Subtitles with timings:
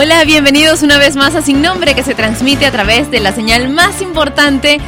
[0.00, 3.32] Hola, bienvenidos una vez más a Sin Nombre que se transmite a través de la
[3.32, 4.78] señal más importante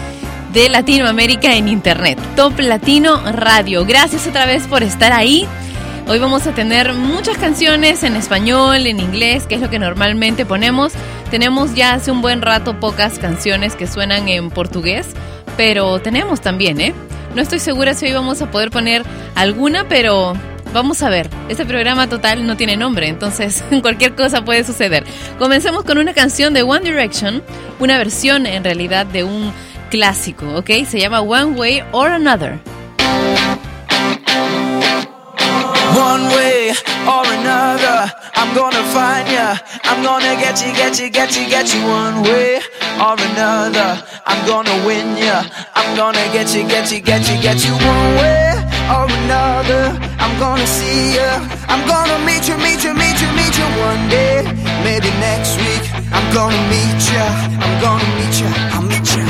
[0.53, 3.85] de Latinoamérica en Internet, Top Latino Radio.
[3.85, 5.49] Gracias otra vez por estar ahí.
[6.07, 10.47] Hoy vamos a tener muchas canciones en español, en inglés, que es lo que normalmente
[10.47, 10.93] ponemos.
[11.29, 15.09] Tenemos ya hace un buen rato pocas canciones que suenan en portugués,
[15.57, 16.95] pero tenemos también, ¿eh?
[17.35, 19.03] No estoy segura si hoy vamos a poder poner
[19.35, 20.35] alguna, pero
[20.73, 25.05] Vamos a ver, este programa total no tiene nombre, entonces cualquier cosa puede suceder.
[25.39, 27.43] Comencemos con una canción de One Direction,
[27.81, 29.53] una versión en realidad de un
[29.91, 30.71] clásico, ¿ok?
[30.89, 32.61] Se llama One Way or Another.
[35.93, 36.71] One way
[37.05, 39.61] or another, I'm gonna find ya.
[39.85, 41.85] I'm gonna get you, get you, get you, get you.
[41.85, 42.61] One way
[43.01, 45.43] or another, I'm gonna win ya.
[45.75, 47.73] I'm gonna get you, get you, get you, get you.
[47.73, 48.60] One way
[48.95, 49.83] or another,
[50.23, 51.31] I'm gonna see ya.
[51.73, 54.43] I'm gonna meet you, meet you, meet you, meet you one day.
[54.87, 55.85] Maybe next week,
[56.17, 57.25] I'm gonna meet ya.
[57.65, 58.51] I'm gonna meet ya.
[58.75, 59.30] I'll meet ya.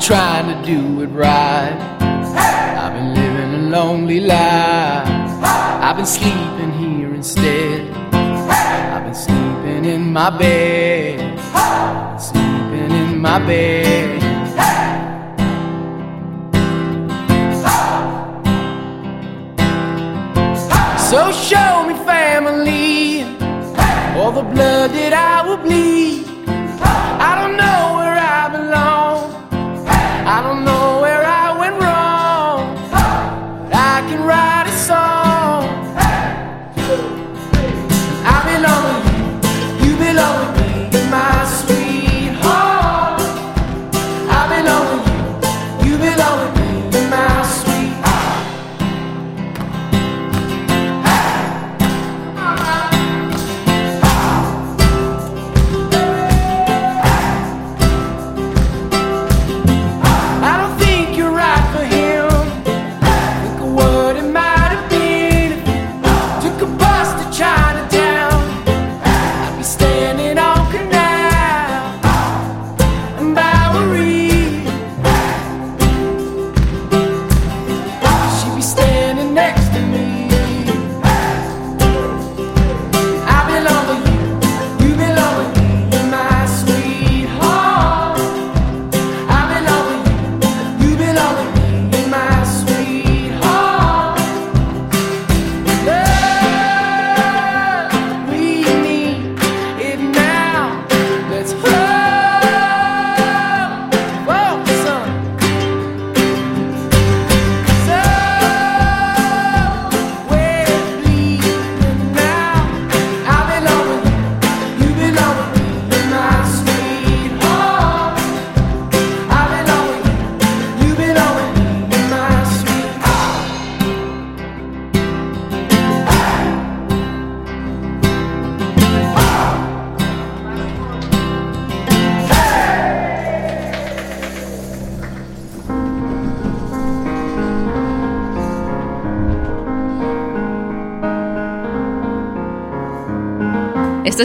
[0.00, 1.76] trying to do it right.
[2.00, 5.06] I've been living a lonely life.
[5.84, 7.90] I've been sleeping here instead.
[8.14, 11.38] I've been sleeping in my bed.
[12.18, 14.20] Sleeping in my bed.
[21.10, 23.22] So show me family,
[24.16, 26.09] all the blood that I will bleed.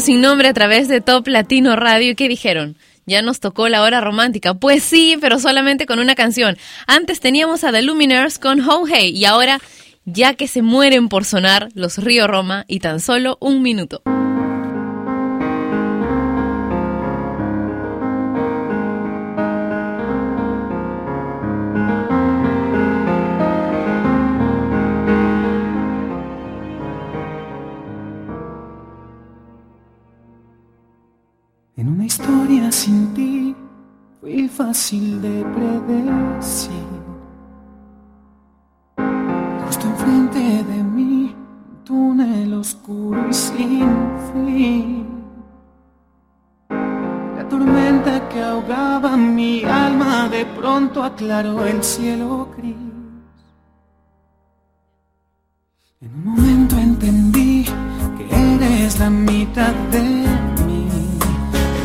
[0.02, 2.12] Sin nombre a través de Top Latino Radio.
[2.12, 2.76] ¿Y qué dijeron?
[3.06, 4.54] Ya nos tocó la hora romántica.
[4.54, 6.58] Pues sí, pero solamente con una canción.
[6.86, 9.62] Antes teníamos a The Luminaires con Ho Hey y ahora,
[10.04, 14.02] ya que se mueren por sonar los Río Roma y tan solo un minuto.
[34.56, 36.88] Fácil de predecir.
[39.66, 43.90] Justo enfrente de mí, un túnel oscuro y sin
[44.32, 45.08] fin.
[46.70, 52.76] La tormenta que ahogaba mi alma de pronto aclaró el cielo gris.
[56.00, 57.66] En un momento entendí
[58.18, 60.02] que eres la mitad de
[60.66, 60.88] mí.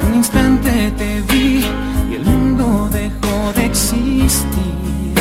[0.03, 1.30] En un instante te vi
[3.71, 5.15] existir.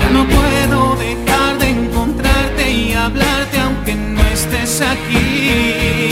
[0.00, 6.10] Ya no puedo dejar de encontrarte y hablarte aunque no estés aquí.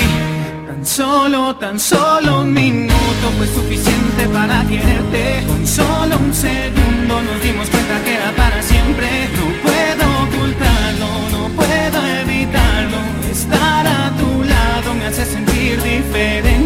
[0.67, 5.45] Tan solo, tan solo un minuto fue suficiente para quererte.
[5.47, 9.09] Con solo un segundo nos dimos cuenta que era para siempre.
[9.37, 12.99] No puedo ocultarlo, no puedo evitarlo.
[13.31, 16.66] Estar a tu lado me hace sentir diferente.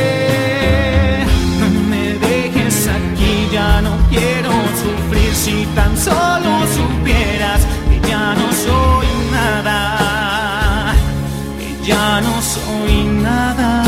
[3.61, 4.51] Ya no quiero
[4.81, 5.33] sufrir.
[5.43, 10.93] Si tan solo supieras que ya no soy nada,
[11.59, 12.95] que ya no soy
[13.27, 13.80] nada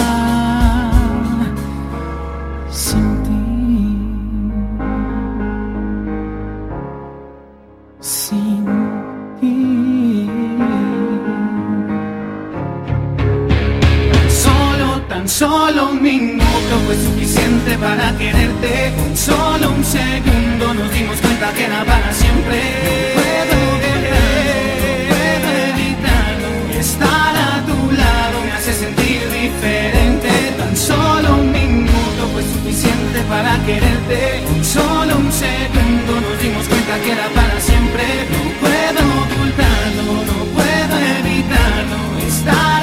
[15.33, 18.93] solo, un minuto fue suficiente para quererte.
[19.15, 22.57] Solo un segundo nos dimos cuenta que era para siempre.
[22.77, 24.49] No puedo evitarlo,
[24.83, 26.49] no puedo evitarlo.
[26.79, 30.29] Estar a tu lado me hace sentir diferente.
[30.59, 34.43] Tan solo un minuto fue suficiente para quererte.
[34.61, 38.03] Solo un segundo nos dimos cuenta que era para siempre.
[38.33, 41.99] No puedo ocultarlo, no puedo evitarlo.
[42.27, 42.82] Estar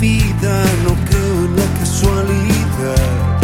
[0.00, 3.40] no creo en la casualidad.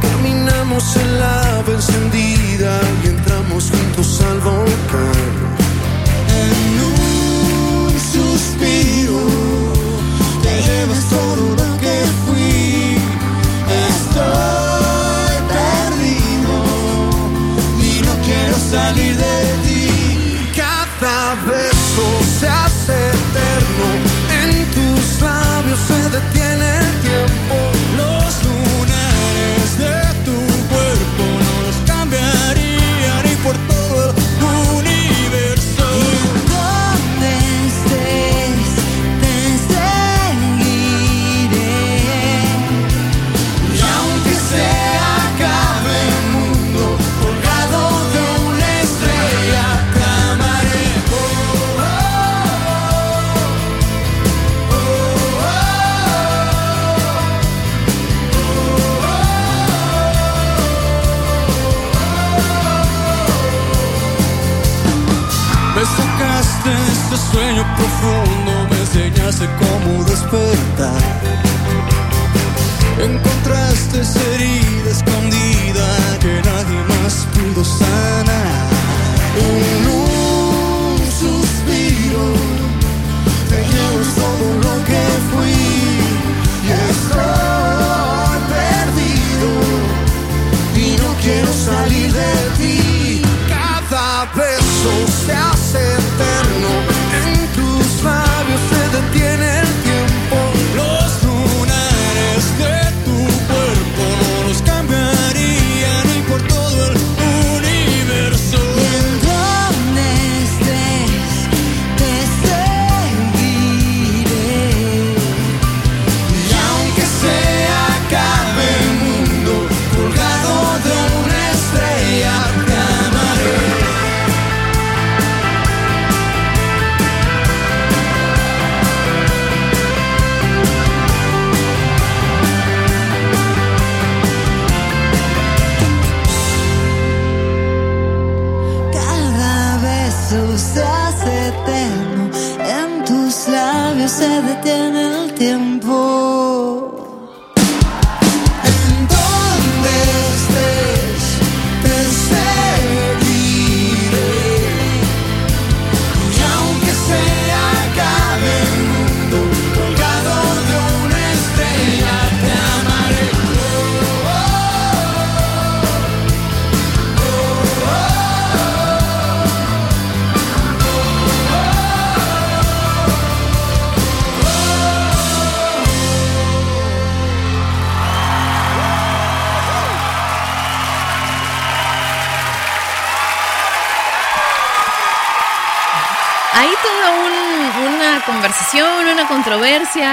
[0.00, 5.34] Caminamos en la ave encendida y entramos juntos al volcán.
[6.44, 9.37] En un suspiro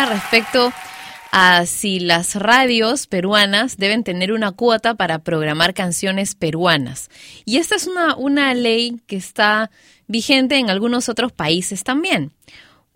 [0.05, 0.71] respecto
[1.31, 7.09] a si las radios peruanas deben tener una cuota para programar canciones peruanas.
[7.43, 9.69] Y esta es una, una ley que está
[10.07, 12.31] vigente en algunos otros países también.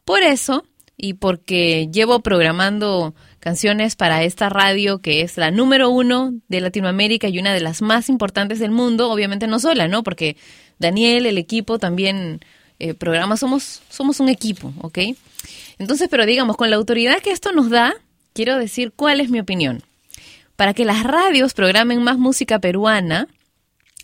[0.06, 6.34] Por eso, y porque llevo programando canciones para esta radio que es la número uno
[6.48, 10.04] de Latinoamérica y una de las más importantes del mundo, obviamente no sola, ¿no?
[10.04, 10.38] Porque
[10.78, 12.40] Daniel, el equipo también
[12.80, 15.00] eh, programa, somos, somos un equipo, ¿ok?
[15.80, 17.96] Entonces, pero digamos, con la autoridad que esto nos da,
[18.34, 19.82] quiero decir cuál es mi opinión.
[20.56, 23.28] Para que las radios programen más música peruana,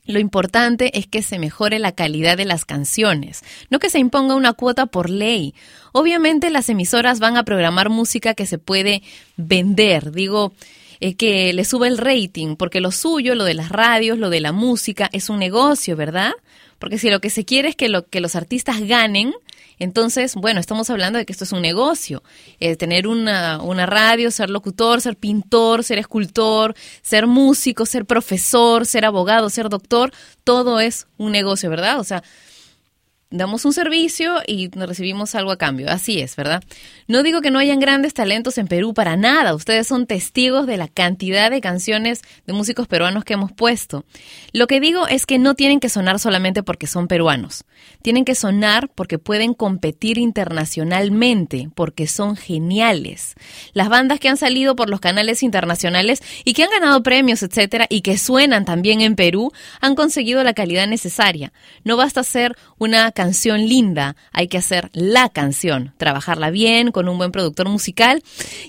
[0.05, 4.36] lo importante es que se mejore la calidad de las canciones, no que se imponga
[4.36, 5.55] una cuota por ley.
[5.91, 9.01] Obviamente las emisoras van a programar música que se puede
[9.36, 10.53] vender, digo,
[11.00, 14.39] eh, que le sube el rating, porque lo suyo, lo de las radios, lo de
[14.39, 16.34] la música, es un negocio, ¿verdad?
[16.79, 19.34] Porque si lo que se quiere es que, lo, que los artistas ganen,
[19.79, 22.24] entonces, bueno, estamos hablando de que esto es un negocio.
[22.60, 28.86] Eh, tener una, una radio, ser locutor, ser pintor, ser escultor, ser músico, ser profesor,
[28.86, 30.12] ser abogado, ser doctor,
[30.44, 32.00] todo es un negocio, ¿verdad?
[32.00, 32.24] O sea,
[33.32, 35.89] damos un servicio y recibimos algo a cambio.
[35.89, 36.63] Así es, ¿verdad?
[37.08, 39.53] No digo que no hayan grandes talentos en Perú para nada.
[39.53, 44.05] Ustedes son testigos de la cantidad de canciones de músicos peruanos que hemos puesto.
[44.53, 47.65] Lo que digo es que no tienen que sonar solamente porque son peruanos.
[48.01, 53.36] Tienen que sonar porque pueden competir internacionalmente, porque son geniales.
[53.74, 57.88] Las bandas que han salido por los canales internacionales y que han ganado premios, etcétera,
[57.89, 59.51] y que suenan también en Perú,
[59.82, 61.51] han conseguido la calidad necesaria.
[61.84, 67.17] No basta ser una canción linda, hay que hacer la canción, trabajarla bien, con un
[67.17, 68.22] buen productor musical.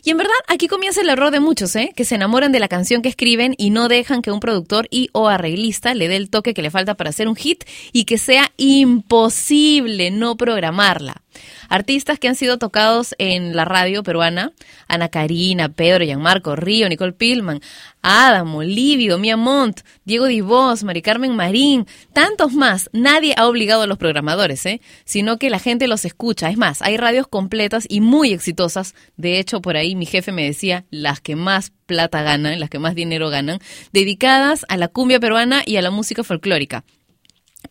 [0.03, 1.93] Y en verdad, aquí comienza el error de muchos, ¿eh?
[1.95, 5.11] que se enamoran de la canción que escriben y no dejan que un productor y
[5.13, 8.17] o arreglista le dé el toque que le falta para hacer un hit y que
[8.17, 11.26] sea imposible no programarla.
[11.69, 14.53] Artistas que han sido tocados en la radio peruana,
[14.89, 17.61] Ana Karina, Pedro, Gianmarco, Río, Nicole Pilman,
[18.03, 22.89] Adam, Olivio, Mia Montt, Diego Divos, Mari Carmen Marín, tantos más.
[22.93, 24.81] Nadie ha obligado a los programadores, ¿eh?
[25.05, 26.49] sino que la gente los escucha.
[26.51, 28.95] Es más, hay radios completas y muy exitosas.
[29.17, 32.79] De hecho, por ahí mi jefe me decía las que más plata ganan, las que
[32.79, 33.59] más dinero ganan,
[33.93, 36.85] dedicadas a la cumbia peruana y a la música folclórica.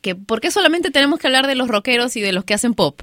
[0.02, 2.74] Que, ¿Por qué solamente tenemos que hablar de los rockeros y de los que hacen
[2.74, 3.02] pop?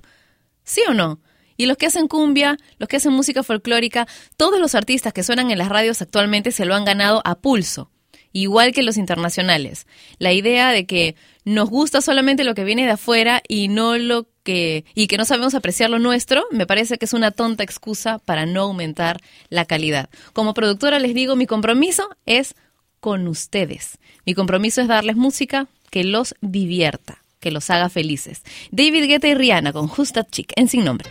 [0.65, 1.21] ¿Sí o no?
[1.57, 5.51] Y los que hacen cumbia, los que hacen música folclórica, todos los artistas que suenan
[5.51, 7.91] en las radios actualmente se lo han ganado a pulso,
[8.33, 9.87] igual que los internacionales.
[10.19, 11.15] La idea de que
[11.45, 15.25] nos gusta solamente lo que viene de afuera y no lo que y que no
[15.25, 19.65] sabemos apreciar lo nuestro, me parece que es una tonta excusa para no aumentar la
[19.65, 20.09] calidad.
[20.33, 22.55] Como productora les digo, mi compromiso es
[23.01, 23.99] con ustedes.
[24.25, 28.43] Mi compromiso es darles música que los divierta, que los haga felices.
[28.71, 31.11] David Guetta y Rihanna con Who's That Chick en Sin Nombre.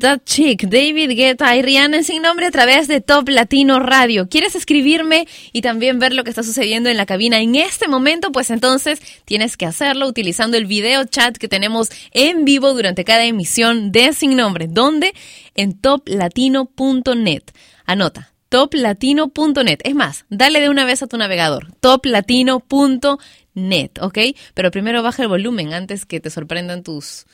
[0.00, 0.68] That Chick?
[0.68, 4.28] David Guetta y Rihanna sin nombre a través de Top Latino Radio.
[4.28, 8.32] ¿Quieres escribirme y también ver lo que está sucediendo en la cabina en este momento?
[8.32, 13.24] Pues entonces tienes que hacerlo utilizando el video chat que tenemos en vivo durante cada
[13.24, 14.66] emisión de Sin Nombre.
[14.68, 15.14] ¿Dónde?
[15.54, 17.42] En toplatino.net.
[17.86, 19.80] Anota, toplatino.net.
[19.84, 24.18] Es más, dale de una vez a tu navegador, toplatino.net, ¿ok?
[24.54, 27.26] Pero primero baja el volumen antes que te sorprendan tus,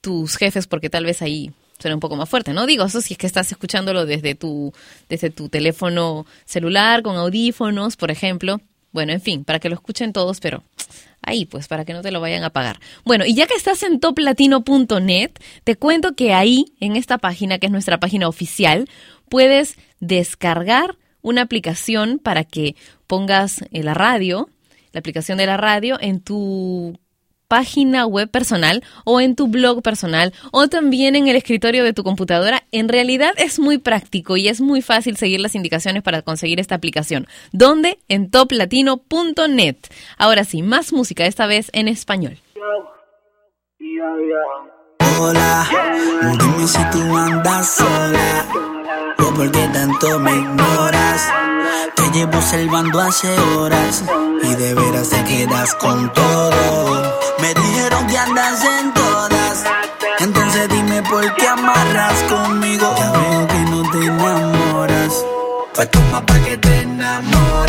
[0.00, 2.66] tus jefes porque tal vez ahí suena un poco más fuerte, ¿no?
[2.66, 4.72] Digo, eso si es que estás escuchándolo desde tu,
[5.08, 8.60] desde tu teléfono celular, con audífonos, por ejemplo.
[8.92, 10.62] Bueno, en fin, para que lo escuchen todos, pero
[11.22, 12.80] ahí, pues, para que no te lo vayan a pagar.
[13.04, 15.30] Bueno, y ya que estás en toplatino.net,
[15.64, 18.88] te cuento que ahí, en esta página, que es nuestra página oficial,
[19.28, 24.48] puedes descargar una aplicación para que pongas eh, la radio,
[24.92, 26.98] la aplicación de la radio, en tu
[27.48, 32.04] página web personal o en tu blog personal o también en el escritorio de tu
[32.04, 32.62] computadora.
[32.70, 36.74] En realidad es muy práctico y es muy fácil seguir las indicaciones para conseguir esta
[36.76, 37.26] aplicación.
[37.52, 37.98] ¿Dónde?
[38.08, 39.76] En toplatino.net.
[40.18, 42.38] Ahora sí, más música, esta vez en español.
[45.20, 45.66] Hola,
[47.64, 48.77] sola
[49.18, 51.28] o por qué tanto me ignoras.
[51.94, 54.04] Te llevo observando hace horas
[54.42, 57.02] y de veras te quedas con todo.
[57.40, 59.64] Me dijeron que andas en todas,
[60.18, 62.94] entonces dime por qué amarras conmigo.
[62.98, 65.24] Ya veo que no te enamoras,
[65.74, 67.67] pues toma pa' que te enamores.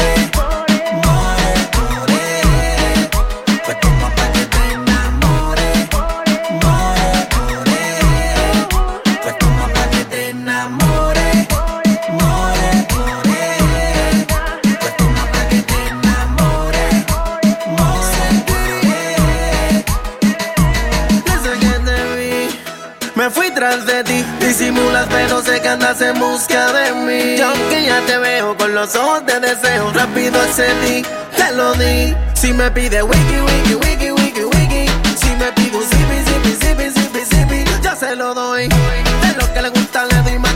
[23.59, 24.25] Tras de ti.
[24.39, 27.35] Disimulas, pero sé que andas en busca de mí.
[27.37, 31.03] Y aunque ya te veo con los ojos de deseo, rápido accedí,
[31.35, 32.15] te lo di.
[32.35, 34.85] Si me pide wiki, wiki, wiki, wiki, wiki.
[35.21, 38.69] Si me pide un zipi, zipi, zipi, zipi, zipi, yo se lo doy.
[38.69, 40.48] De lo que le gusta, le doy más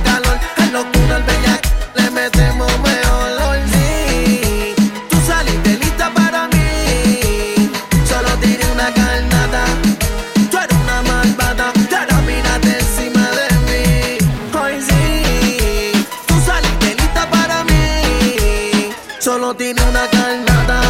[19.57, 20.81] Tiene una carnada.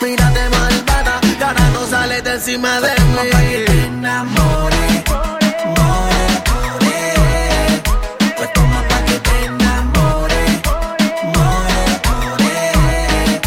[0.00, 3.64] Mírate malvada, y ahora no sales de encima de Toma pa' que mí.
[3.66, 5.04] te enamores.
[5.76, 7.82] More, more.
[8.36, 10.50] Pues toma pa' que te enamores.
[11.34, 13.40] More, more.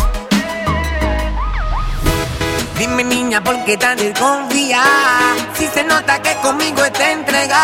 [2.77, 3.97] Dime niña, ¿por qué tan
[4.67, 7.63] Si se nota que conmigo está entregada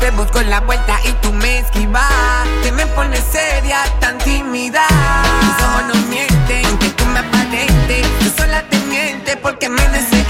[0.00, 2.10] Te busco en la vuelta y tú me esquivas.
[2.64, 4.84] Te me pones seria, tan tímida.
[5.40, 10.26] Tus ojos no mienten, aunque tú me aparentes Tú sola te mientes porque me deseas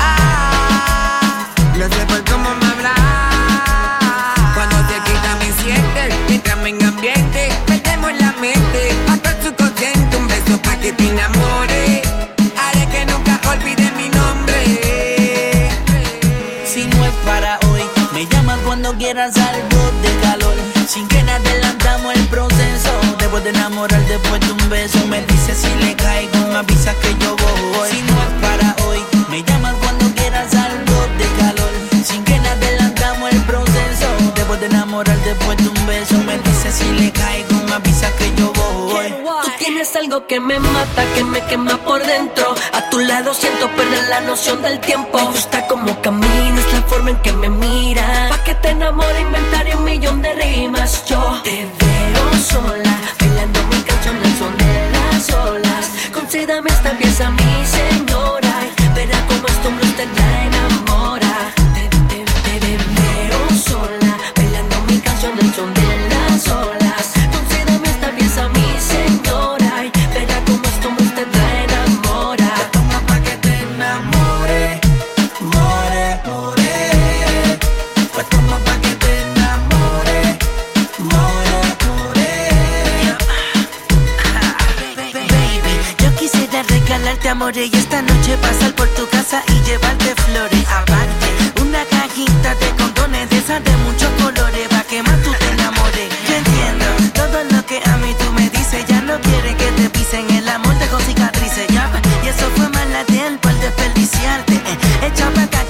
[1.78, 3.00] Lo sé por cómo me hablas
[4.54, 8.94] Cuando te quita me sientes Entrame en ambiente, perdemos la mente.
[9.10, 11.63] Hasta el subconsciente, un beso pa' que te enamores
[18.85, 20.55] cuando quieras algo de calor.
[20.87, 22.90] Sin que nada adelantamos el proceso.
[23.18, 27.14] Después de enamorar, después de un beso, me dices si le caigo, me avisas que
[27.18, 27.88] yo voy.
[27.90, 28.99] Si no es para hoy,
[29.31, 31.70] me llamas cuando quieras algo de calor.
[32.05, 34.07] Sin que nada adelantamos el proceso.
[34.35, 38.35] Después de enamorar, después de un beso, me dices si le caigo, me avisas que
[38.37, 39.14] yo voy.
[39.44, 42.55] Tú tienes algo que me mata, que me quema por dentro.
[42.75, 45.16] A tu lado siento perder la noción del tiempo.
[45.18, 48.03] Me gusta como caminas, la forma en que me miras.
[48.44, 51.07] Que te enamore, inventaré un millón de rimas.
[51.07, 52.84] Yo te veo sola,
[87.52, 90.66] y esta noche pasar por tu casa y llevarte flores.
[90.66, 95.50] Aparte, una cajita de condones de esas de muchos colores pa' que más tú te
[95.50, 96.09] enamores.
[96.26, 99.90] Yo entiendo todo lo que a mí tú me dices, ya no quiere que te
[99.90, 102.00] pisen el amor dejó cicatrices, ya va.
[102.24, 104.54] Y eso fue mala tiempo al desperdiciarte.
[104.54, 105.63] Eh, echa pa'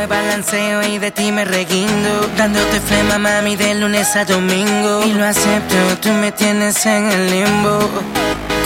[0.00, 2.10] me balanceo y de ti me reguindo.
[2.36, 5.04] Dándote flema, mami, de lunes a domingo.
[5.04, 7.74] Y lo acepto, tú me tienes en el limbo.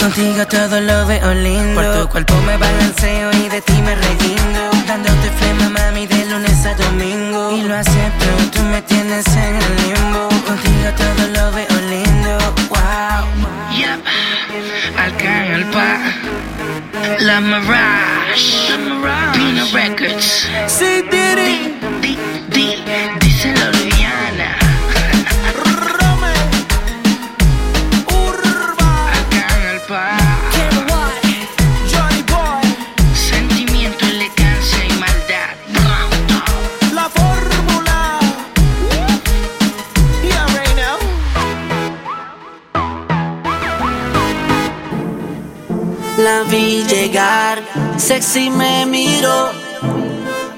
[0.01, 1.75] Contigo todo lo veo lindo.
[1.75, 4.63] Por tu cuerpo me balanceo y de ti me reguindo.
[4.87, 7.51] Dándote flema, mami, de lunes a domingo.
[7.57, 10.29] Y lo acepto, tú me tienes en el limbo.
[10.49, 12.33] Contigo todo lo veo lindo.
[12.71, 13.25] Wow.
[13.79, 14.01] Yep.
[15.57, 15.89] Alpa.
[17.19, 18.14] La Mirage.
[18.35, 20.49] Pino Records.
[20.67, 21.74] Sí, Diddy.
[48.05, 49.51] Sexy me miró.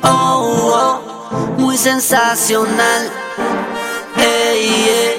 [0.03, 3.09] Oh, oh, muy sensacional.
[4.17, 5.15] Ey,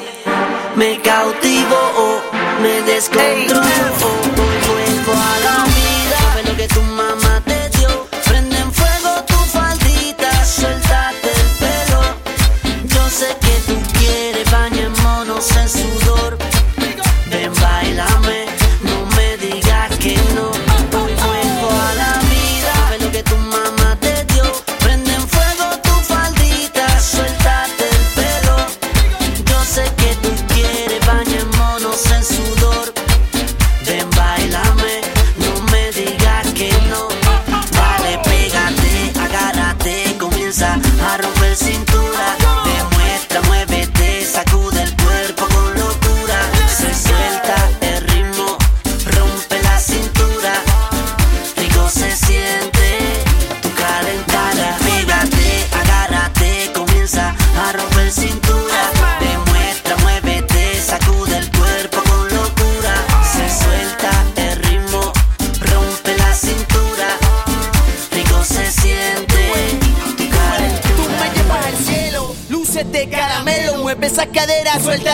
[0.76, 2.22] me cautivó,
[2.62, 3.62] me descontroló.
[4.36, 8.08] Vuelvo a la vida, lo que tu mamá te dio.
[8.26, 12.02] Prende en fuego tu faldita, suéltate el pelo.
[12.94, 16.37] Yo sé que tú quieres bañémonos en sudor.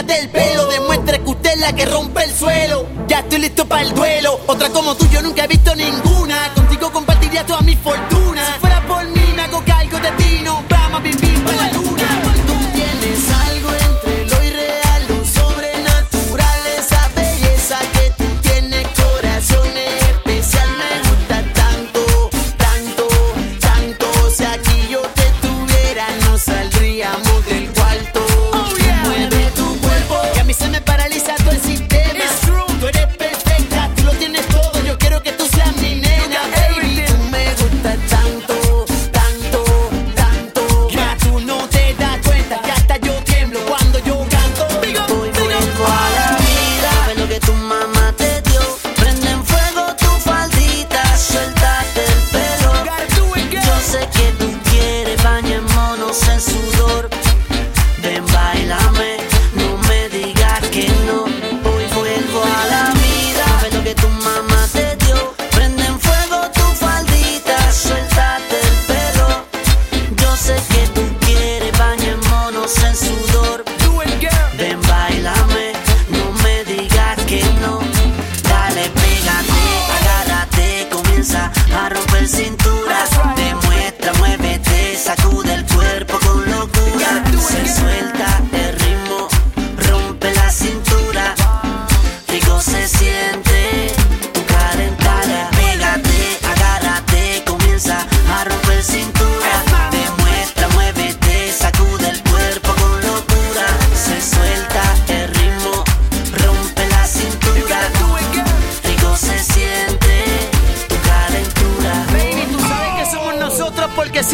[0.03, 2.85] Suéltate el pelo, demuestra que usted es la que rompe el suelo.
[3.07, 5.42] Ya estoy listo para el duelo, otra como tú yo nunca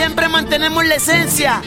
[0.10, 1.62] siempre mantenemos la esencia.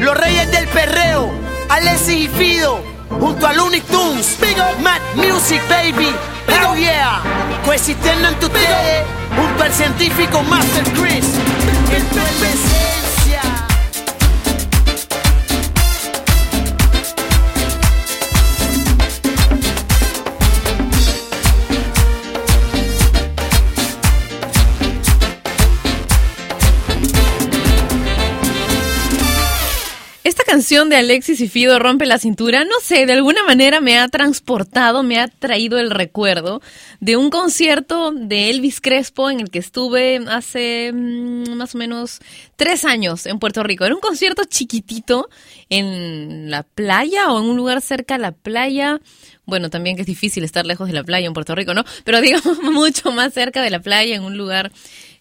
[0.00, 1.30] Los reyes del perreo,
[1.68, 2.82] Alexis y Fido,
[3.20, 4.36] junto a Looney Tunes.
[4.82, 6.10] Mad Music, baby.
[6.48, 7.22] Hell yeah.
[7.64, 9.04] Coexistiendo entre ustedes,
[9.36, 11.24] junto al científico Master Chris.
[11.92, 13.03] Esto es
[30.54, 34.06] canción de Alexis y Fido rompe la cintura, no sé, de alguna manera me ha
[34.06, 36.62] transportado, me ha traído el recuerdo
[37.00, 42.20] de un concierto de Elvis Crespo en el que estuve hace mm, más o menos
[42.54, 43.84] tres años en Puerto Rico.
[43.84, 45.28] Era un concierto chiquitito
[45.70, 49.00] en la playa o en un lugar cerca a la playa.
[49.46, 51.82] Bueno, también que es difícil estar lejos de la playa en Puerto Rico, ¿no?
[52.04, 54.70] Pero digamos mucho más cerca de la playa, en un lugar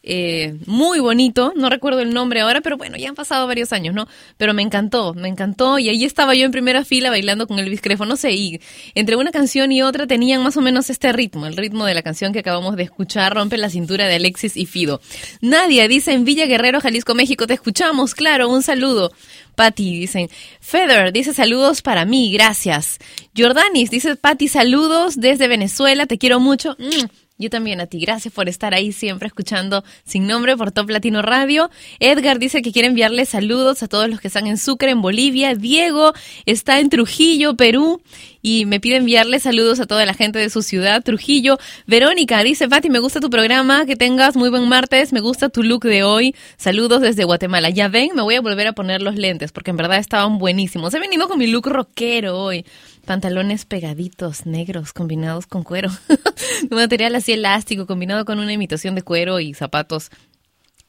[0.06, 3.96] eh, muy bonito, no recuerdo el nombre ahora, pero bueno, ya han pasado varios años,
[3.96, 4.06] ¿no?
[4.38, 7.80] Pero me encantó, me encantó y ahí estaba yo en primera fila bailando con Elvis
[7.80, 8.60] Crespo, no sé, y
[8.96, 12.02] entre una canción y otra tenían más o menos este ritmo, el ritmo de la
[12.02, 15.00] canción que acabamos de escuchar, Rompe la cintura de Alexis y Fido.
[15.40, 19.14] Nadia dice en Villa Guerrero, Jalisco, México, te escuchamos, claro, un saludo.
[19.56, 22.98] Patti dicen, Feder dice saludos para mí, gracias.
[23.38, 26.76] Jordanis dice, Patti, saludos desde Venezuela, te quiero mucho.
[26.78, 27.23] Mm.
[27.44, 28.00] Yo también a ti.
[28.00, 31.70] Gracias por estar ahí siempre escuchando Sin Nombre por Top Latino Radio.
[32.00, 35.54] Edgar dice que quiere enviarle saludos a todos los que están en Sucre, en Bolivia.
[35.54, 36.14] Diego
[36.46, 38.02] está en Trujillo, Perú.
[38.42, 41.58] Y me pide enviarle saludos a toda la gente de su ciudad, Trujillo.
[41.86, 45.64] Verónica dice, Pati, me gusta tu programa, que tengas muy buen martes, me gusta tu
[45.64, 46.34] look de hoy.
[46.56, 47.72] Saludos desde Guatemala.
[47.72, 50.94] Ya ven, me voy a volver a poner los lentes, porque en verdad estaban buenísimos.
[50.94, 52.66] He venido con mi look rockero hoy
[53.06, 55.90] pantalones pegaditos, negros, combinados con cuero.
[56.72, 60.10] un material así elástico, combinado con una imitación de cuero y zapatos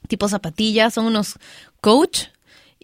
[0.07, 0.93] tipo zapatillas.
[0.93, 1.37] Son unos
[1.81, 2.25] coach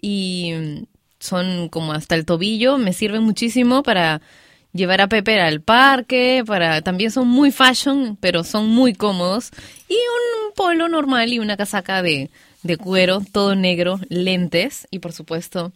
[0.00, 0.84] y
[1.18, 2.78] son como hasta el tobillo.
[2.78, 4.20] Me sirven muchísimo para
[4.72, 9.50] llevar a Pepe al parque, para también son muy fashion, pero son muy cómodos.
[9.88, 12.30] Y un polo normal y una casaca de,
[12.62, 15.72] de cuero, todo negro, lentes y por supuesto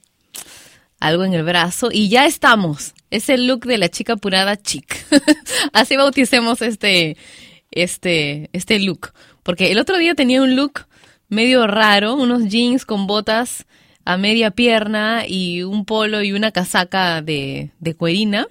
[1.00, 2.94] algo en el brazo y ya estamos.
[3.11, 4.96] Es el look de la chica apurada chic.
[5.72, 7.16] Así bauticemos este,
[7.70, 9.12] este, este look.
[9.42, 10.87] Porque el otro día tenía un look
[11.28, 13.66] medio raro, unos jeans con botas
[14.04, 18.46] a media pierna y un polo y una casaca de, de cuerina.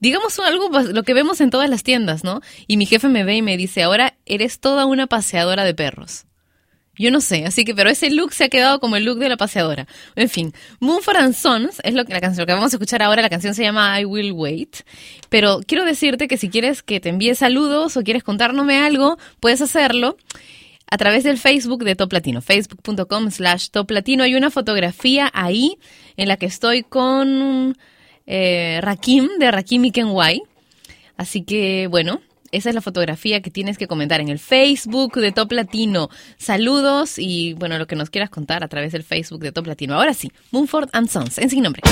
[0.00, 2.40] Digamos algo, lo que vemos en todas las tiendas, ¿no?
[2.66, 6.27] Y mi jefe me ve y me dice, ahora eres toda una paseadora de perros.
[6.98, 9.28] Yo no sé, así que, pero ese look se ha quedado como el look de
[9.28, 9.86] la paseadora.
[10.16, 13.22] En fin, Moonford and Sons es lo que, la canción, que vamos a escuchar ahora.
[13.22, 14.78] La canción se llama I Will Wait.
[15.28, 19.60] Pero quiero decirte que si quieres que te envíe saludos o quieres contarme algo, puedes
[19.60, 20.16] hacerlo
[20.90, 24.24] a través del Facebook de Top Latino, facebook.com slash Top Latino.
[24.24, 25.78] Hay una fotografía ahí
[26.16, 27.76] en la que estoy con
[28.26, 29.92] eh, Rakim de Rakim y.
[31.16, 32.20] Así que, bueno,
[32.52, 36.08] esa es la fotografía que tienes que comentar en el Facebook de Top Latino.
[36.36, 39.94] Saludos y bueno, lo que nos quieras contar a través del Facebook de Top Latino.
[39.94, 41.82] Ahora sí, Moonford and Sons, en sin nombre.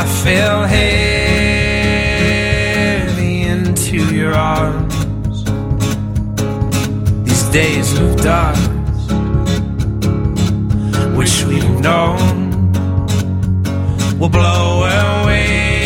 [0.00, 1.42] I fell heavy
[3.42, 4.94] into your arms.
[7.26, 8.70] These days of dust,
[11.14, 12.72] which we've known,
[14.18, 15.79] will blow away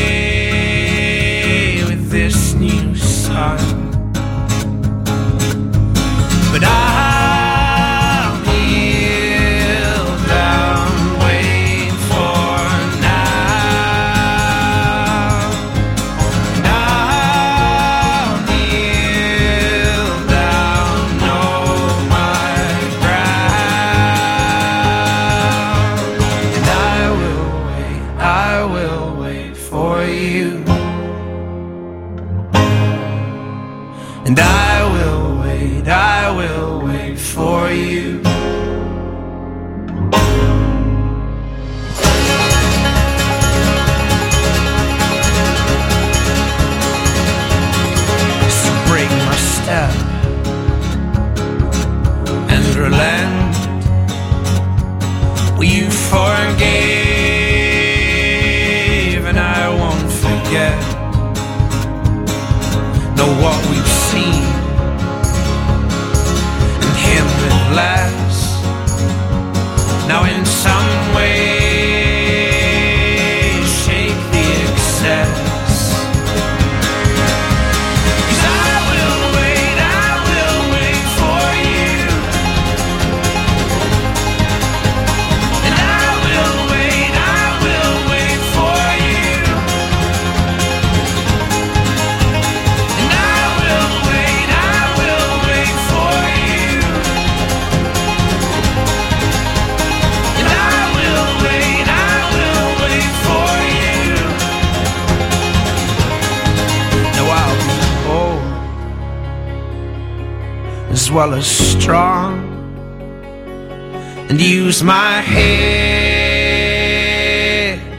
[114.35, 115.45] and use my head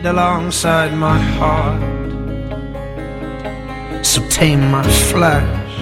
[0.06, 1.82] alongside my heart.
[4.06, 5.80] So tame my flesh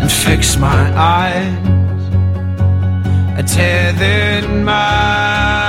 [0.00, 1.68] and fix my eyes.
[3.38, 5.59] A tethered mind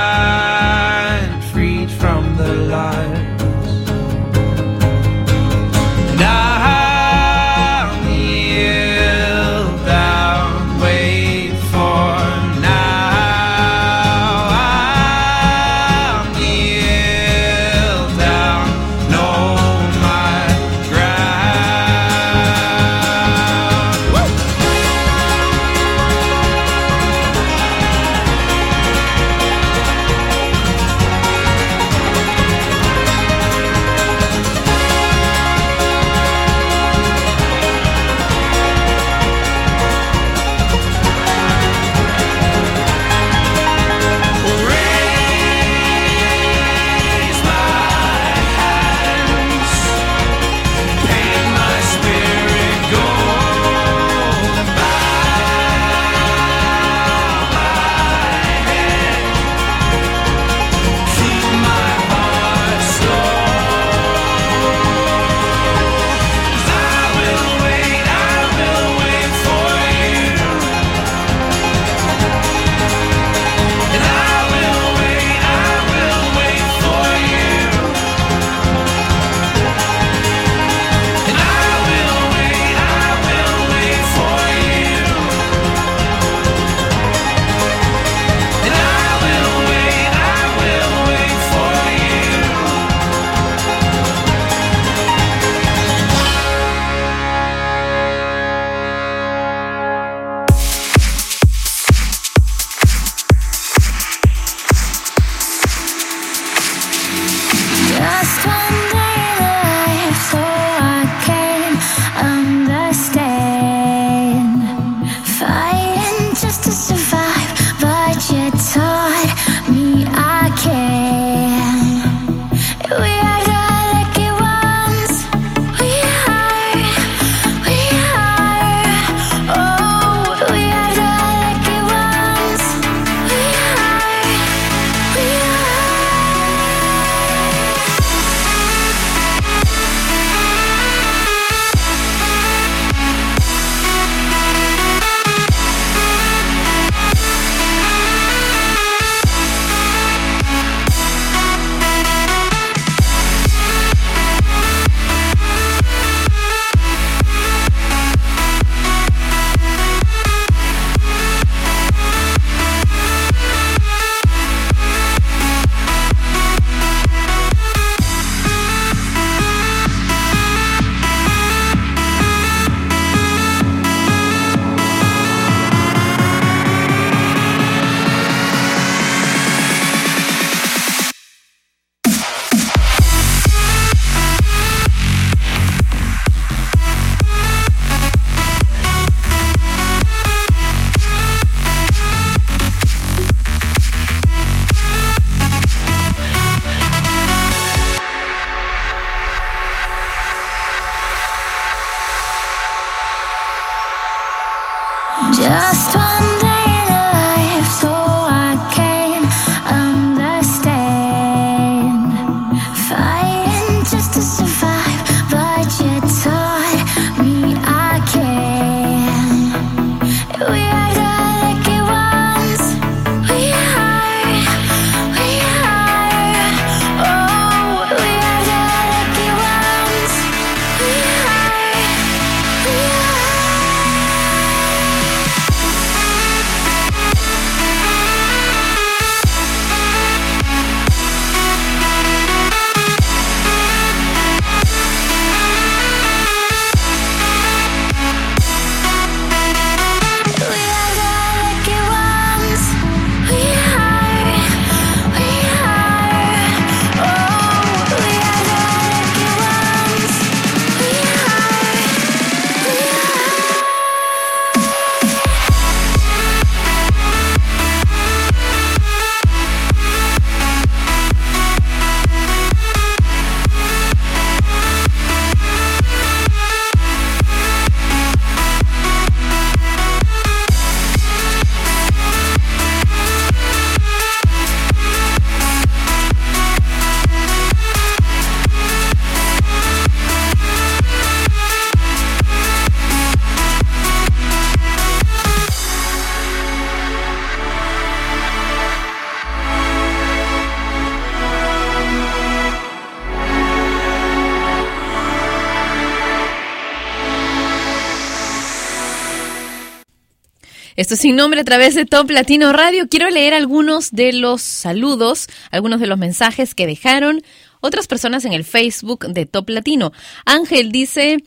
[310.82, 312.88] Esto es sin nombre a través de Top Latino Radio.
[312.88, 317.22] Quiero leer algunos de los saludos, algunos de los mensajes que dejaron
[317.62, 319.92] otras personas en el Facebook de Top Latino.
[320.26, 321.24] Ángel dice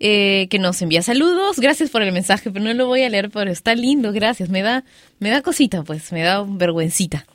[0.00, 1.60] eh, que nos envía saludos.
[1.60, 4.48] Gracias por el mensaje, pero no lo voy a leer, pero está lindo, gracias.
[4.48, 4.84] Me da,
[5.18, 7.26] me da cosita, pues, me da vergüencita.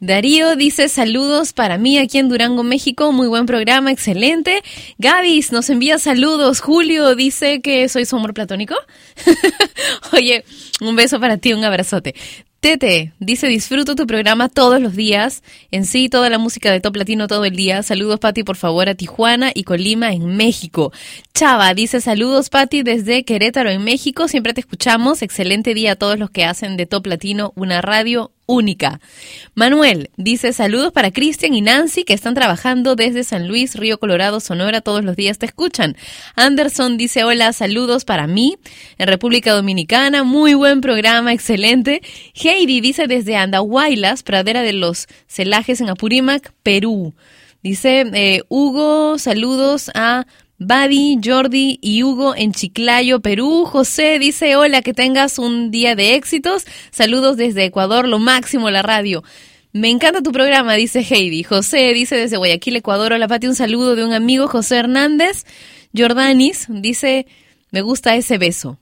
[0.00, 3.12] Darío dice saludos para mí aquí en Durango, México.
[3.12, 4.62] Muy buen programa, excelente.
[4.98, 6.60] Gavis nos envía saludos.
[6.60, 8.74] Julio dice que soy su amor platónico.
[10.12, 10.44] Oye,
[10.80, 12.14] un beso para ti, un abrazote.
[12.60, 16.94] Tete dice disfruto tu programa todos los días, en sí toda la música de Top
[16.94, 17.82] Latino todo el día.
[17.82, 20.92] Saludos Pati por favor a Tijuana y Colima en México.
[21.32, 25.22] Chava dice saludos Pati desde Querétaro en México, siempre te escuchamos.
[25.22, 29.00] Excelente día a todos los que hacen de Top Latino una radio única.
[29.54, 34.40] Manuel dice saludos para Cristian y Nancy que están trabajando desde San Luis, Río Colorado,
[34.40, 35.96] Sonora, todos los días te escuchan.
[36.34, 38.56] Anderson dice hola, saludos para mí
[38.98, 42.02] en República Dominicana, muy buen programa, excelente.
[42.34, 47.14] Heidi dice desde Andahuaylas, pradera de los celajes en Apurímac, Perú.
[47.62, 50.26] Dice eh, Hugo, saludos a
[50.60, 53.64] Buddy, Jordi y Hugo en Chiclayo, Perú.
[53.64, 56.66] José dice, hola, que tengas un día de éxitos.
[56.90, 59.24] Saludos desde Ecuador, lo máximo la radio.
[59.72, 61.44] Me encanta tu programa, dice Heidi.
[61.44, 65.46] José dice desde Guayaquil, Ecuador, hola Pati, un saludo de un amigo, José Hernández.
[65.96, 67.26] Jordanis dice,
[67.70, 68.78] me gusta ese beso.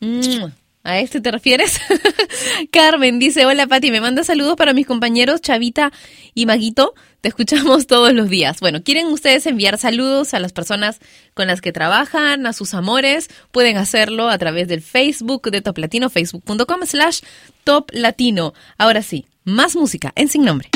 [0.00, 0.46] Mm,
[0.84, 1.80] ¿A este te refieres?
[2.72, 5.92] Carmen dice, hola Pati, me manda saludos para mis compañeros Chavita
[6.34, 6.94] y Maguito.
[7.20, 8.58] Te escuchamos todos los días.
[8.58, 10.98] Bueno, ¿quieren ustedes enviar saludos a las personas
[11.34, 13.30] con las que trabajan, a sus amores?
[13.52, 17.20] Pueden hacerlo a través del Facebook de Top Latino, facebook.com slash
[17.62, 18.52] Top Latino.
[18.76, 20.68] Ahora sí, más música en Sin Nombre.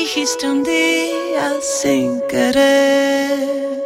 [0.00, 3.79] Dijiste un día sin querer.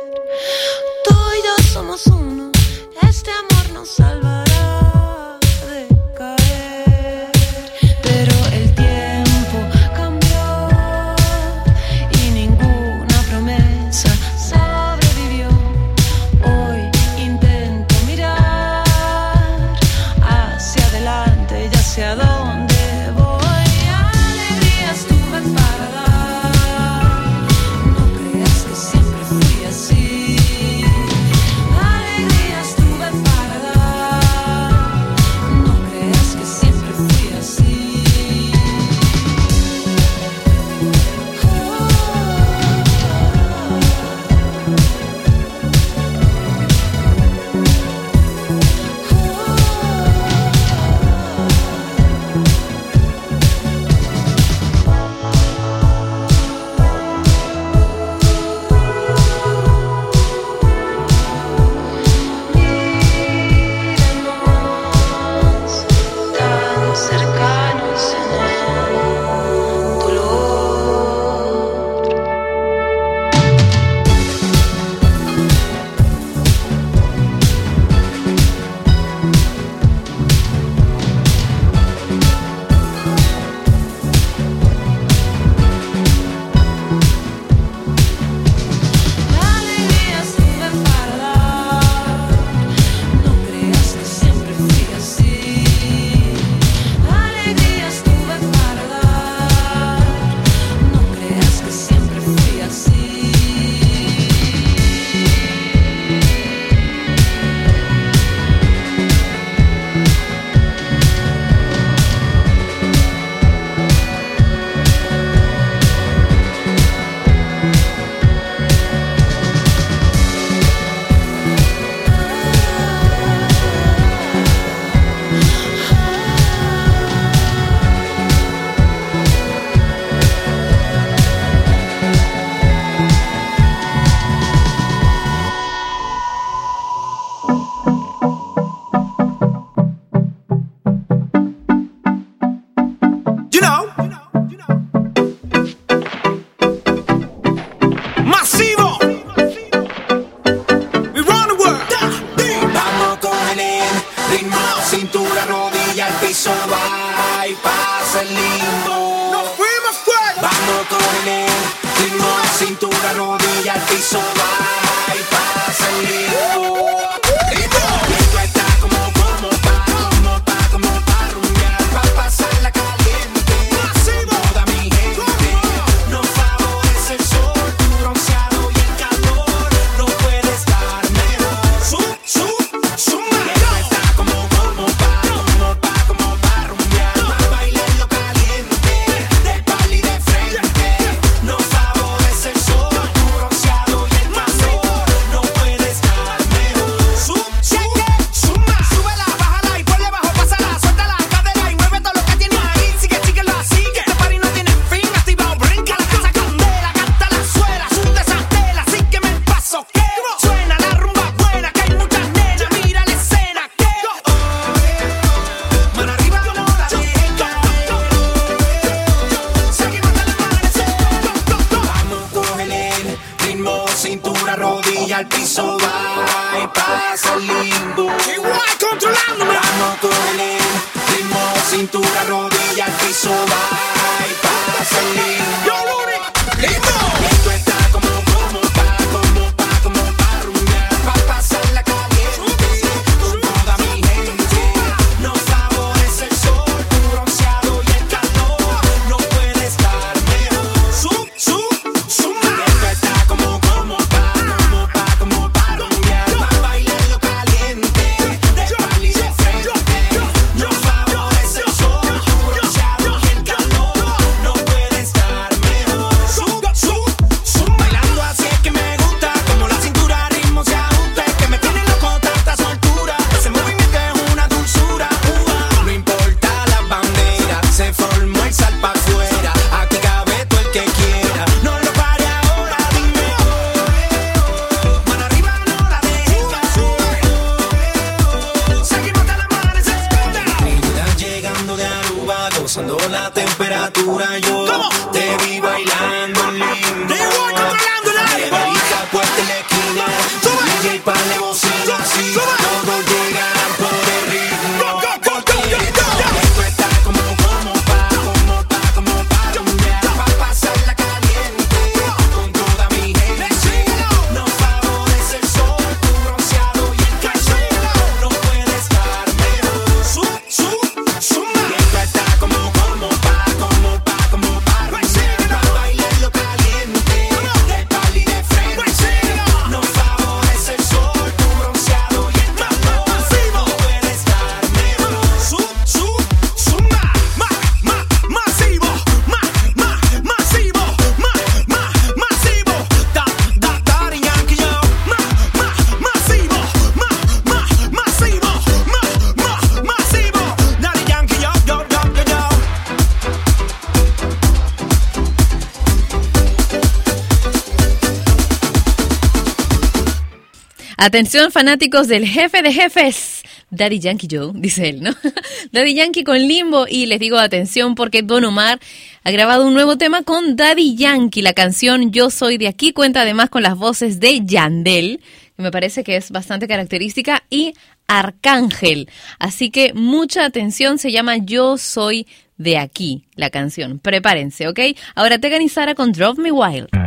[361.04, 363.42] Atención fanáticos del jefe de jefes.
[363.68, 365.10] Daddy Yankee Joe, dice él, ¿no?
[365.70, 368.80] Daddy Yankee con Limbo y les digo atención porque Don Omar
[369.22, 371.42] ha grabado un nuevo tema con Daddy Yankee.
[371.42, 375.20] La canción Yo Soy de aquí cuenta además con las voces de Yandel,
[375.54, 377.74] que me parece que es bastante característica, y
[378.06, 379.10] Arcángel.
[379.38, 382.26] Así que mucha atención, se llama Yo Soy
[382.56, 383.98] de aquí la canción.
[383.98, 384.80] Prepárense, ¿ok?
[385.14, 387.03] Ahora Tegan y Sara con Drop Me Wild.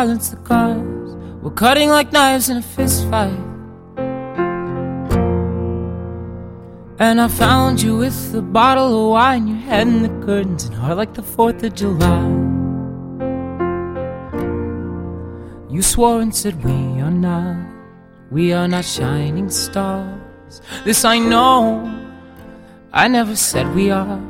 [0.00, 1.14] Silence the cars.
[1.42, 3.40] We're cutting like knives in a fist fight.
[6.98, 10.74] And I found you with a bottle of wine, your head in the curtains, and
[10.74, 12.24] heart like the 4th of July.
[15.74, 17.58] You swore and said we are not,
[18.30, 20.62] we are not shining stars.
[20.86, 21.60] This I know,
[22.90, 24.29] I never said we are.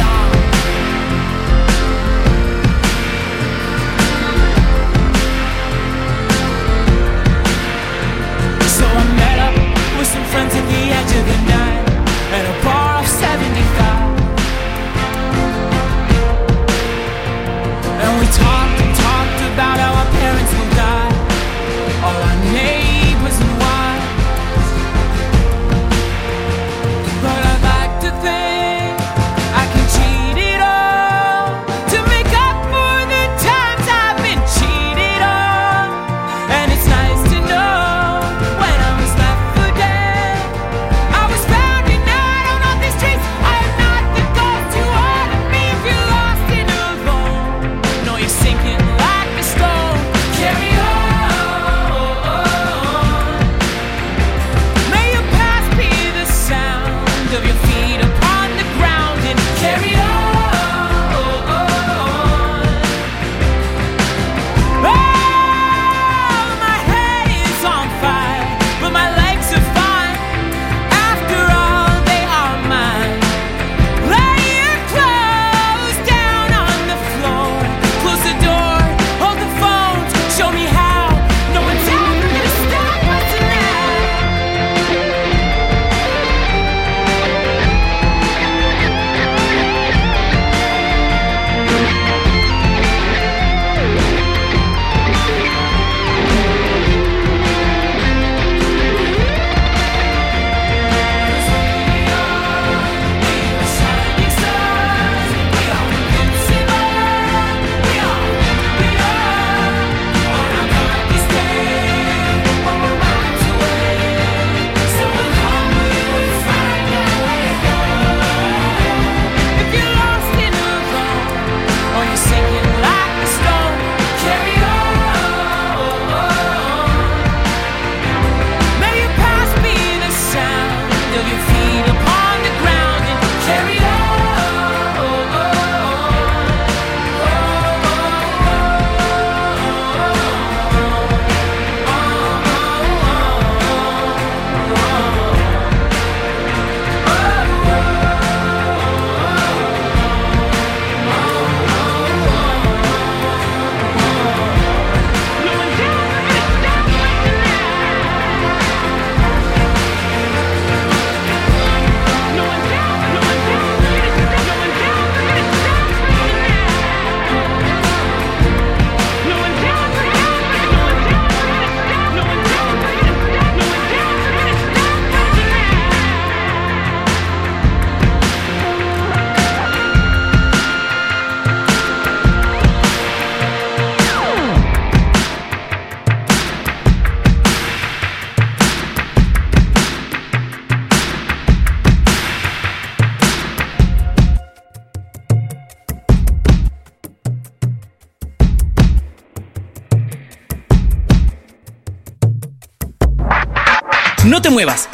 [10.31, 11.60] Friends at the edge of the night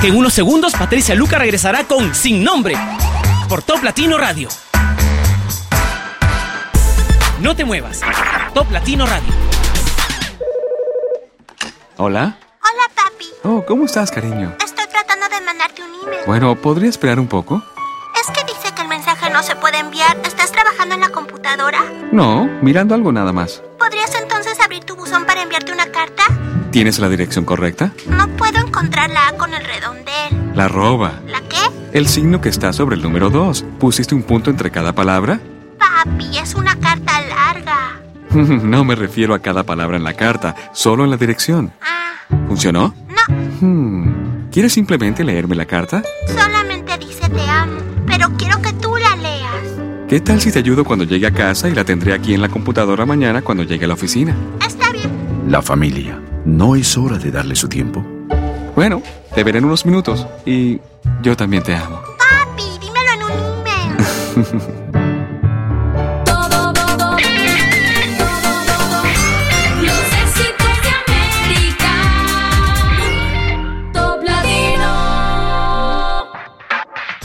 [0.08, 2.76] en unos segundos Patricia Luca regresará con Sin Nombre
[3.50, 4.48] por Top Latino Radio.
[7.42, 8.00] No te muevas.
[8.54, 9.34] Top Latino Radio.
[11.98, 12.38] Hola.
[12.62, 13.26] Hola, papi.
[13.44, 14.56] Oh, ¿cómo estás, cariño?
[14.64, 16.22] Estoy tratando de mandarte un email.
[16.26, 17.62] Bueno, ¿podría esperar un poco?
[18.22, 20.18] Es que dice que el mensaje no se puede enviar.
[20.24, 21.84] ¿Estás trabajando en la computadora?
[22.14, 23.62] No, mirando algo nada más.
[23.78, 26.24] ¿Podrías entonces abrir tu buzón para enviarte una carta?
[26.72, 27.92] ¿Tienes la dirección correcta?
[28.08, 29.57] No puedo encontrar la A con el.
[30.58, 31.22] La arroba.
[31.28, 31.58] ¿La qué?
[31.94, 33.64] El signo que está sobre el número 2.
[33.78, 35.40] ¿Pusiste un punto entre cada palabra?
[35.78, 38.02] Papi, es una carta larga.
[38.64, 41.72] No me refiero a cada palabra en la carta, solo en la dirección.
[42.48, 42.96] ¿Funcionó?
[43.62, 44.48] No.
[44.52, 46.02] ¿Quieres simplemente leerme la carta?
[46.28, 50.08] Solamente dice te amo, pero quiero que tú la leas.
[50.10, 52.50] ¿Qué tal si te ayudo cuando llegue a casa y la tendré aquí en la
[52.50, 54.36] computadora mañana cuando llegue a la oficina?
[54.68, 55.12] Está bien.
[55.48, 56.20] La familia.
[56.46, 58.17] ¿No es hora de darle su tiempo?
[58.78, 59.02] Bueno,
[59.34, 60.80] te veré en unos minutos y
[61.24, 62.00] yo también te amo.
[62.20, 63.32] Papi, dímelo en un
[63.66, 63.98] email.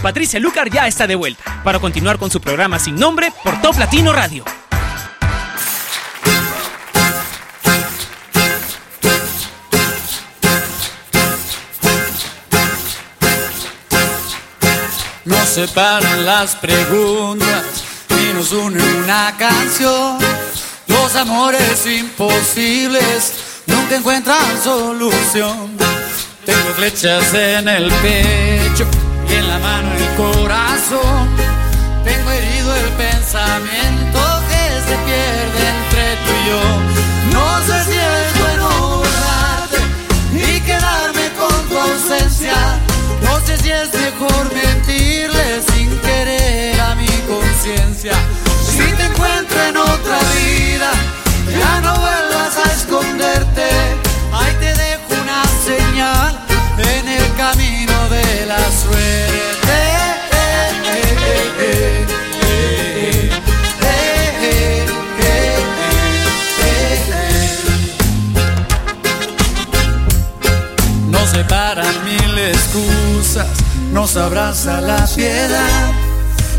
[0.03, 3.77] Patricia Lucar ya está de vuelta para continuar con su programa sin nombre por Top
[3.77, 4.43] Latino Radio.
[15.25, 17.65] Nos separan las preguntas
[18.11, 20.19] y nos une una canción.
[20.89, 23.33] Los amores imposibles
[23.67, 25.79] nunca encuentran solución.
[26.45, 28.85] Tengo flechas en el pecho
[29.31, 31.29] y en la mano el corazón.
[32.05, 37.39] Tengo herido el pensamiento que se pierde entre tú y yo.
[37.39, 39.79] No sé si es bueno borrarte
[40.35, 42.55] y quedarme con tu ausencia.
[43.23, 44.53] No sé si es mejor
[47.63, 50.91] Si te encuentro en otra vida,
[51.49, 53.69] ya no vuelvas a esconderte.
[54.33, 56.45] Ahí te dejo una señal
[56.79, 59.79] en el camino de la suerte.
[71.11, 73.47] Nos separan mil excusas,
[73.93, 76.12] nos abraza la piedad.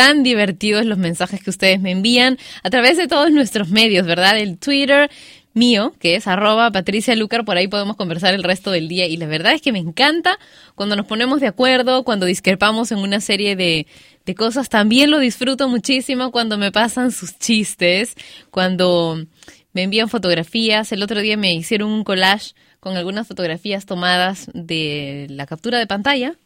[0.00, 4.38] tan divertidos los mensajes que ustedes me envían a través de todos nuestros medios, ¿verdad?
[4.38, 5.10] El Twitter
[5.52, 9.04] mío, que es arroba Patricia Lucar, por ahí podemos conversar el resto del día.
[9.04, 10.38] Y la verdad es que me encanta
[10.74, 13.86] cuando nos ponemos de acuerdo, cuando discrepamos en una serie de,
[14.24, 18.14] de cosas, también lo disfruto muchísimo cuando me pasan sus chistes,
[18.50, 19.22] cuando
[19.74, 25.26] me envían fotografías, el otro día me hicieron un collage con algunas fotografías tomadas de
[25.28, 26.36] la captura de pantalla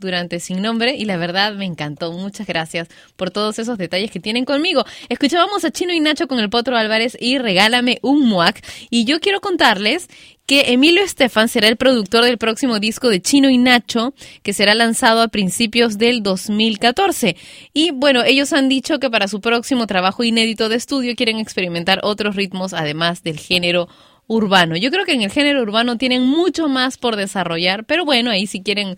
[0.00, 2.12] durante Sin Nombre y la verdad me encantó.
[2.12, 4.84] Muchas gracias por todos esos detalles que tienen conmigo.
[5.08, 8.64] Escuchábamos a Chino y Nacho con el Potro Álvarez y Regálame un Muac.
[8.90, 10.08] Y yo quiero contarles
[10.48, 14.74] que Emilio Estefan será el productor del próximo disco de Chino y Nacho, que será
[14.74, 17.36] lanzado a principios del 2014.
[17.74, 22.00] Y bueno, ellos han dicho que para su próximo trabajo inédito de estudio quieren experimentar
[22.02, 23.88] otros ritmos además del género
[24.26, 24.74] urbano.
[24.76, 28.46] Yo creo que en el género urbano tienen mucho más por desarrollar, pero bueno, ahí
[28.46, 28.96] si quieren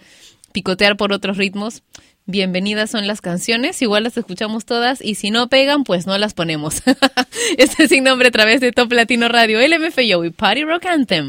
[0.53, 1.83] picotear por otros ritmos,
[2.27, 6.35] bienvenidas son las canciones, igual las escuchamos todas y si no pegan, pues no las
[6.35, 6.83] ponemos.
[7.59, 11.29] este es sin nombre a través de Top Latino Radio, LMFAO y Party Rock Anthem.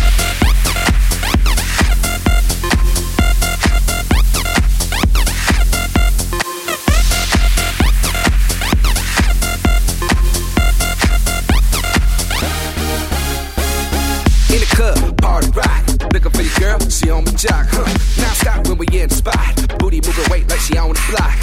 [17.01, 17.85] She on my jock, huh?
[18.21, 19.55] Now stop when we in spot.
[19.79, 21.35] Booty moving weight like she on the block.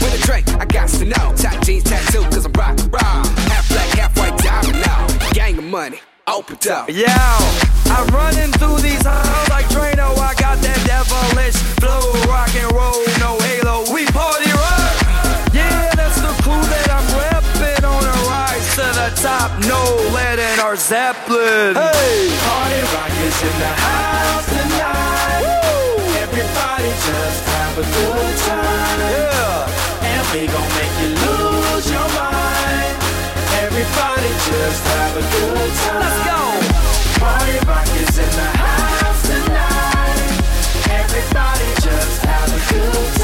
[0.00, 1.32] With a drink, I got to know.
[1.36, 3.22] Top jeans tattoo, cause I'm rock raw.
[3.50, 5.06] Half black, half white diamond now.
[5.32, 6.88] Gang of money, open up.
[6.90, 10.16] Yo, I'm running through these halls like Drano.
[10.18, 13.84] I got that devilish flow, rock and roll, no halo.
[13.92, 14.53] We party
[19.24, 19.50] to the top.
[19.66, 19.82] No
[20.12, 21.74] lead in our Zeppelin.
[21.74, 25.44] Hey, Party rock is in the house tonight.
[26.24, 29.00] Everybody just have a good time.
[29.00, 30.10] Yeah.
[30.12, 32.96] And we gon' make you lose your mind.
[33.64, 36.00] Everybody just have a good time.
[36.04, 36.40] Let's go.
[37.20, 40.32] Party rock is in the house tonight.
[41.00, 43.23] Everybody just have a good time.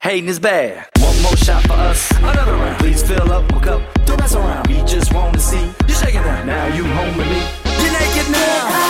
[0.00, 0.86] Hating is bad.
[1.00, 2.78] One more shot for us, another round.
[2.78, 4.68] Please fill up my cup, don't mess around.
[4.68, 6.46] We just want to see you shaking that.
[6.46, 7.42] Now you home with me.
[7.82, 8.87] You're naked now.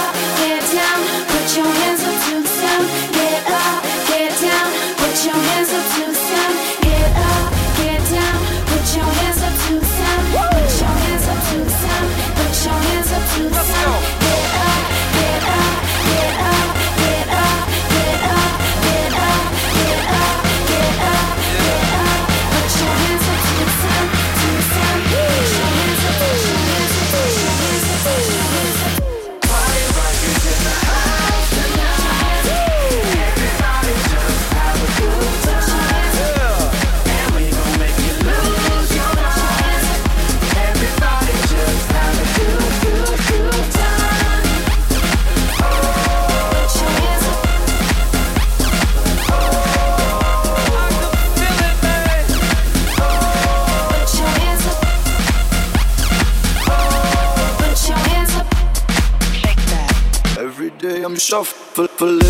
[61.78, 62.27] for, for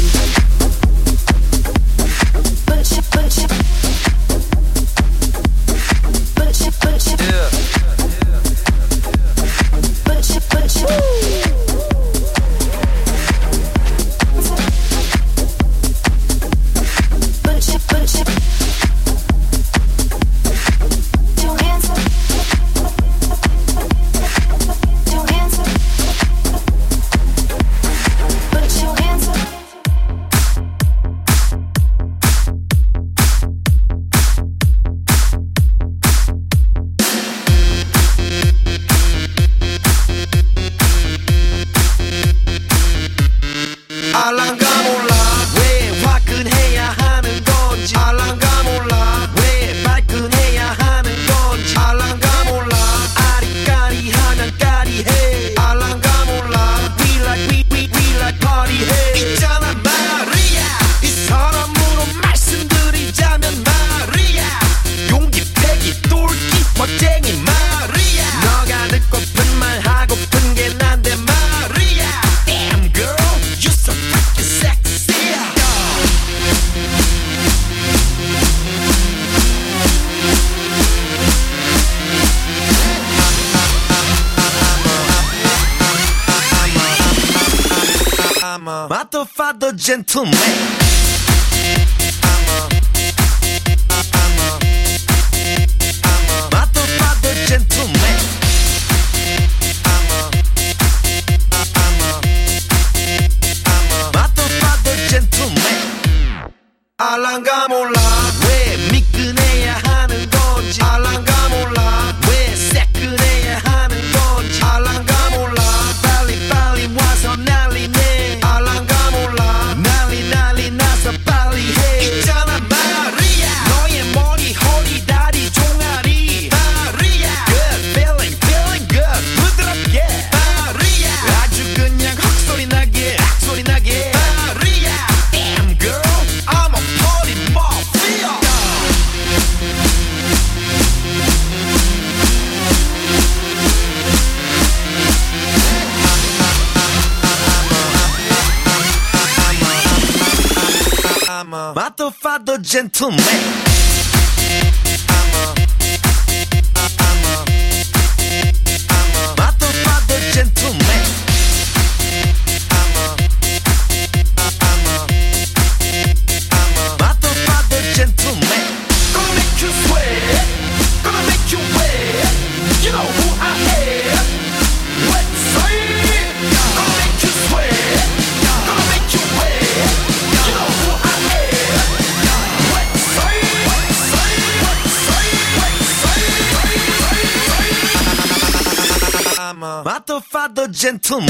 [189.99, 191.29] father, father, gentleman.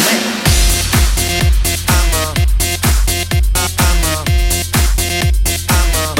[1.89, 2.35] I'm a,
[3.57, 4.25] I'm a,
[5.71, 6.15] I'm a,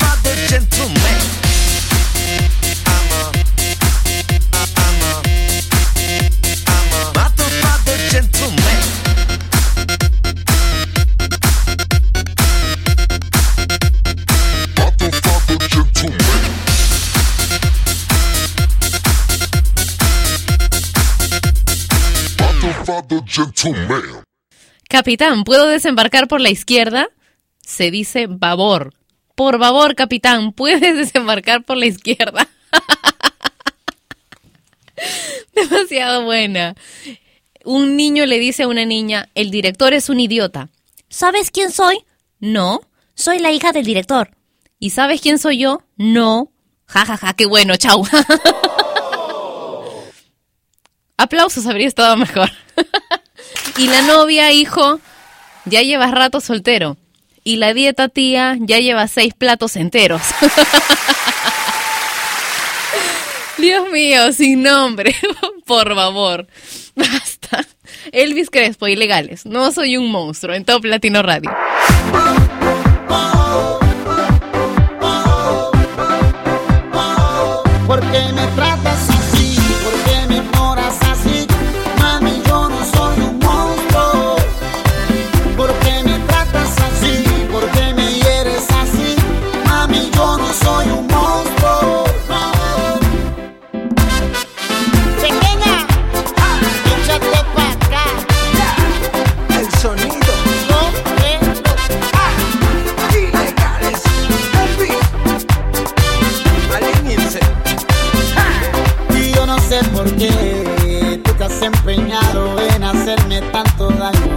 [0.00, 1.43] father, gentleman.
[24.88, 27.08] Capitán, ¿puedo desembarcar por la izquierda?
[27.60, 28.94] Se dice babor.
[29.34, 32.48] Por favor, capitán, ¿puedes desembarcar por la izquierda?
[35.54, 36.76] Demasiado buena.
[37.64, 40.68] Un niño le dice a una niña, el director es un idiota.
[41.08, 42.04] ¿Sabes quién soy?
[42.38, 42.82] No,
[43.14, 44.30] soy la hija del director.
[44.78, 45.82] ¿Y sabes quién soy yo?
[45.96, 46.52] No.
[46.86, 48.04] Ja, ja, ja, qué bueno, chau.
[51.16, 52.50] Aplausos habría estado mejor.
[53.76, 55.00] Y la novia, hijo,
[55.64, 56.96] ya llevas rato soltero.
[57.42, 60.22] Y la dieta, tía, ya lleva seis platos enteros.
[63.58, 65.14] Dios mío, sin nombre,
[65.66, 66.46] por favor.
[66.94, 67.66] Basta.
[68.12, 69.46] Elvis Crespo, ilegales.
[69.46, 71.50] No soy un monstruo en Top Latino Radio.
[77.86, 78.23] Porque
[110.04, 114.36] porque tú te has empeñado en hacerme tanto daño.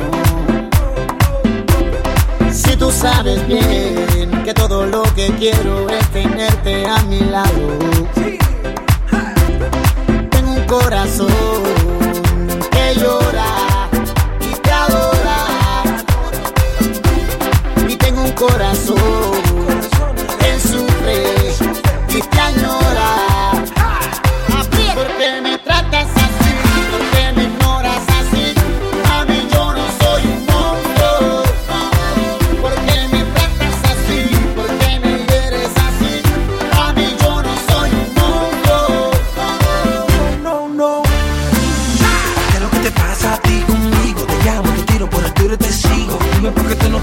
[2.51, 7.79] Si tú sabes bien que todo lo que quiero es tenerte a mi lado.
[10.31, 11.27] Tengo un corazón
[12.71, 13.89] que llora
[14.39, 15.37] y te adora.
[17.87, 19.36] Y tengo un corazón.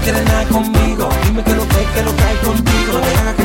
[0.05, 1.09] quieres nada conmigo.
[1.23, 3.01] Dime que lo que, que lo que hay contigo.
[3.37, 3.44] Que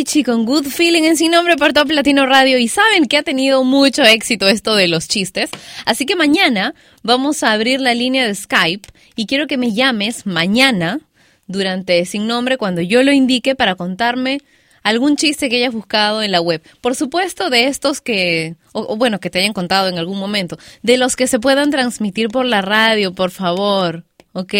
[0.00, 3.64] Avicii con Good Feeling en sin nombre por Top Radio y saben que ha tenido
[3.64, 5.50] mucho éxito esto de los chistes,
[5.84, 10.24] así que mañana vamos a abrir la línea de Skype y quiero que me llames
[10.24, 11.00] mañana
[11.46, 14.40] durante sin nombre cuando yo lo indique para contarme
[14.82, 16.62] algún chiste que hayas buscado en la web.
[16.80, 20.96] Por supuesto de estos que, o bueno, que te hayan contado en algún momento, de
[20.96, 24.04] los que se puedan transmitir por la radio, por favor.
[24.32, 24.54] ¿ok?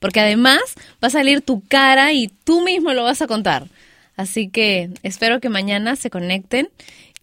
[0.00, 0.60] Porque además
[1.02, 3.68] va a salir tu cara y tú mismo lo vas a contar.
[4.16, 6.68] Así que espero que mañana se conecten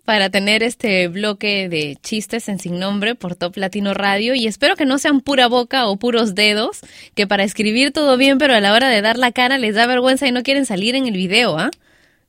[0.09, 4.75] para tener este bloque de chistes en sin nombre por Top Latino Radio y espero
[4.75, 6.79] que no sean pura boca o puros dedos,
[7.13, 9.85] que para escribir todo bien, pero a la hora de dar la cara les da
[9.85, 11.69] vergüenza y no quieren salir en el video, ¿ah?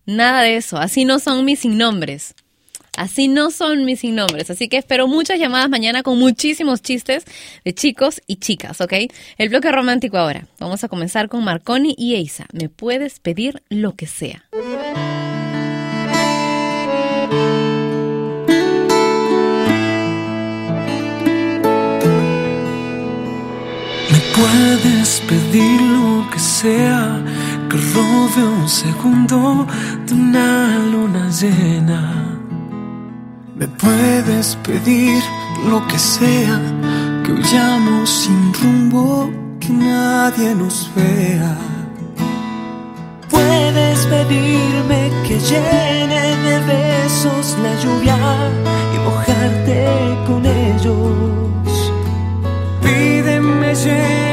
[0.05, 2.35] Nada de eso, así no son mis sin nombres.
[2.97, 4.51] Así no son mis sin nombres.
[4.51, 7.25] Así que espero muchas llamadas mañana con muchísimos chistes
[7.65, 8.95] de chicos y chicas, ¿ok?
[9.39, 10.47] El bloque romántico ahora.
[10.59, 12.47] Vamos a comenzar con Marconi y Eisa.
[12.53, 14.45] Me puedes pedir lo que sea.
[24.11, 27.23] Me puedes pedir lo que sea,
[27.71, 29.67] que robe un segundo
[30.07, 32.40] de una luna llena.
[33.61, 35.23] Me puedes pedir
[35.69, 36.59] lo que sea,
[37.23, 39.31] que huyamos sin rumbo,
[39.61, 41.59] que nadie nos vea.
[43.29, 48.17] Puedes pedirme que llene de besos la lluvia
[48.95, 49.87] y mojarte
[50.27, 51.93] con ellos.
[52.83, 54.30] Pídeme llenarte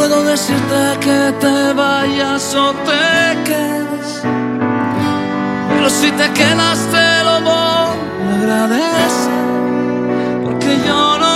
[0.00, 4.22] puedo decirte que te vayas o te quedes,
[5.68, 9.44] pero si te quedas te lo voy a agradecer,
[10.42, 11.29] porque yo no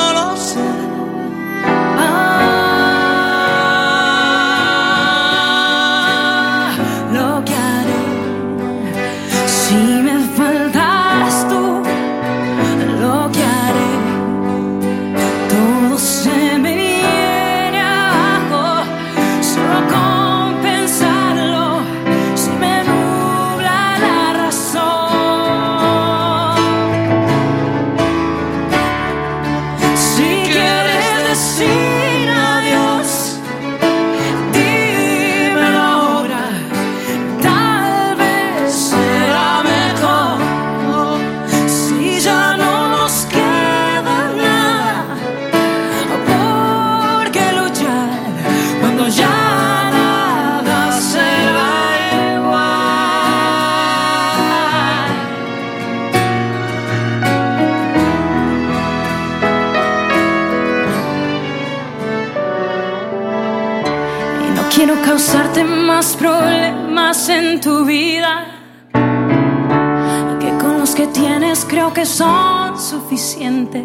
[72.06, 73.82] son suficientes.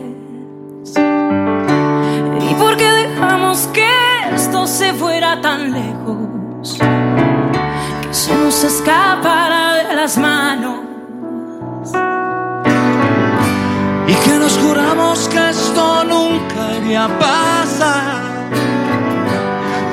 [0.96, 3.90] ¿Y por qué dejamos que
[4.34, 6.78] esto se fuera tan lejos?
[8.02, 10.80] Que se nos escapara de las manos.
[14.08, 18.50] Y que nos juramos que esto nunca iría a pasar.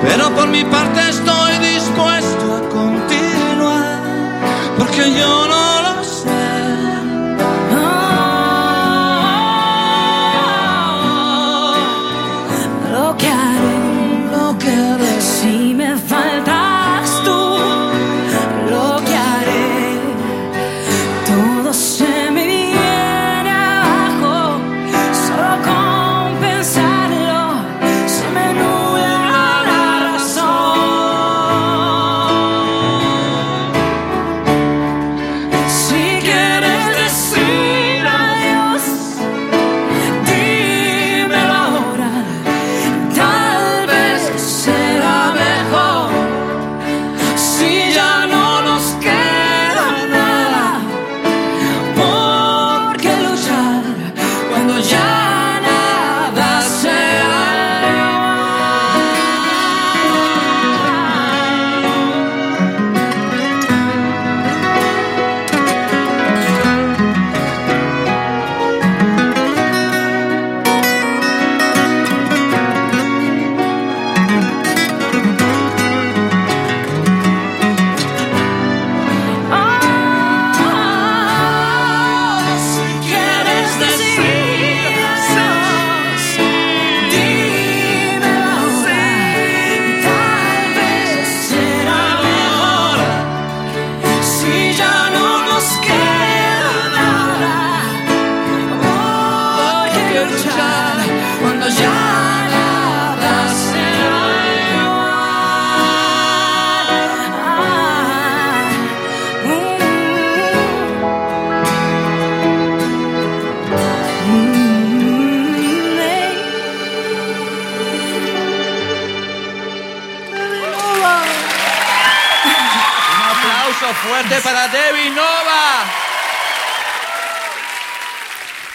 [0.03, 4.01] Pero por mi parte estoy dispuesto a continuar.
[4.79, 5.66] Porque yo no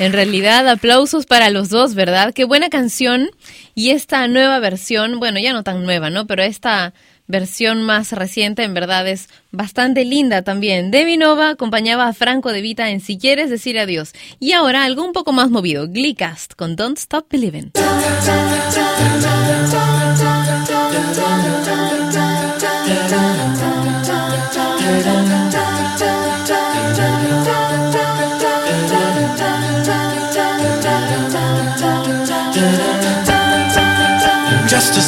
[0.02, 2.34] En realidad, aplausos para los dos, ¿verdad?
[2.34, 3.30] Qué buena canción.
[3.76, 6.26] Y esta nueva versión, bueno, ya no tan nueva, ¿no?
[6.26, 6.96] Pero esta
[7.28, 10.90] versión más reciente, en verdad, es bastante linda también.
[10.90, 14.14] Demi Nova acompañaba a Franco De Vita en Si Quieres Decir Adiós.
[14.40, 17.72] Y ahora algo un poco más movido, Gleecast con Don't Stop Believing.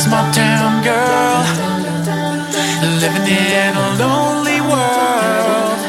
[0.04, 1.46] Small town girl.
[3.00, 5.80] Living in a lonely world.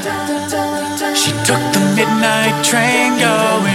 [1.16, 3.73] She took the midnight train going.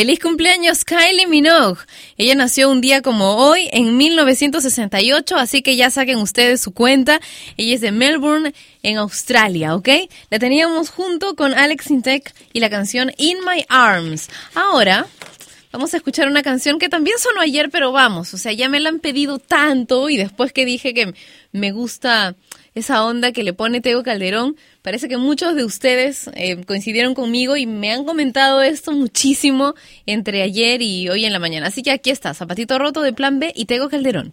[0.00, 1.82] Feliz cumpleaños Kylie Minogue.
[2.16, 7.20] Ella nació un día como hoy en 1968, así que ya saquen ustedes su cuenta.
[7.58, 9.90] Ella es de Melbourne, en Australia, ¿ok?
[10.30, 14.30] La teníamos junto con Alex Intec y la canción In My Arms.
[14.54, 15.06] Ahora
[15.70, 18.80] vamos a escuchar una canción que también sonó ayer, pero vamos, o sea, ya me
[18.80, 21.12] la han pedido tanto y después que dije que
[21.52, 22.36] me gusta
[22.74, 24.56] esa onda que le pone Tego Calderón.
[24.82, 29.74] Parece que muchos de ustedes eh, coincidieron conmigo y me han comentado esto muchísimo
[30.06, 31.68] entre ayer y hoy en la mañana.
[31.68, 34.30] Así que aquí está, Zapatito Roto de Plan B y Tego Calderón.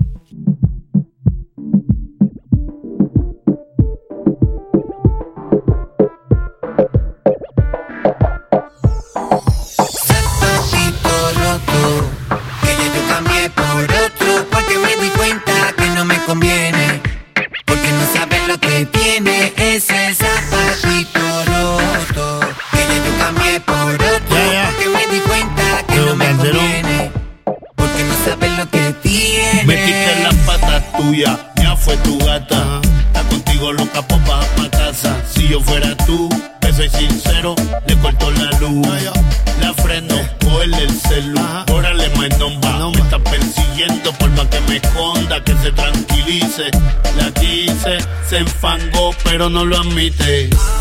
[49.50, 50.77] no lo admite.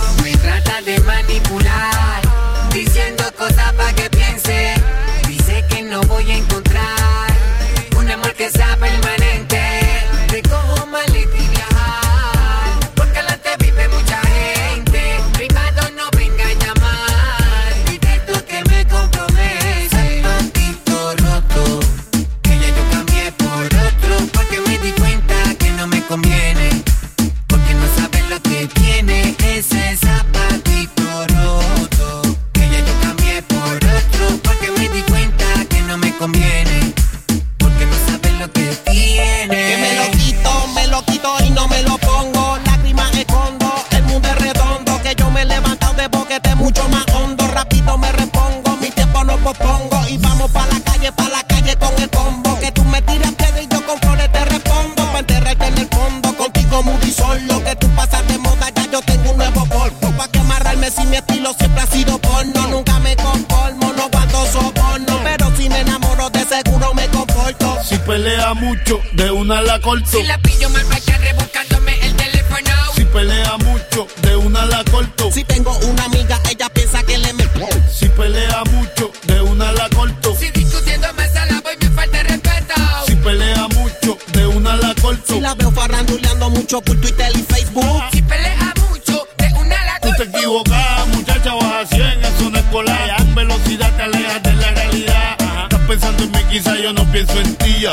[86.66, 88.02] Mucho por Twitter y Facebook.
[88.10, 92.58] Si pelea mucho, de una la Tú te equivocas, muchacha, vas a 100, eso no
[92.58, 93.16] es colar.
[93.18, 95.36] Con velocidad te alejas de la realidad.
[95.62, 97.92] Estás pensando en mí, quizá yo no pienso en ti ya.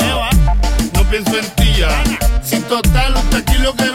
[0.92, 1.88] No pienso en ti ya.
[2.42, 3.93] Si total, usted aquí lo que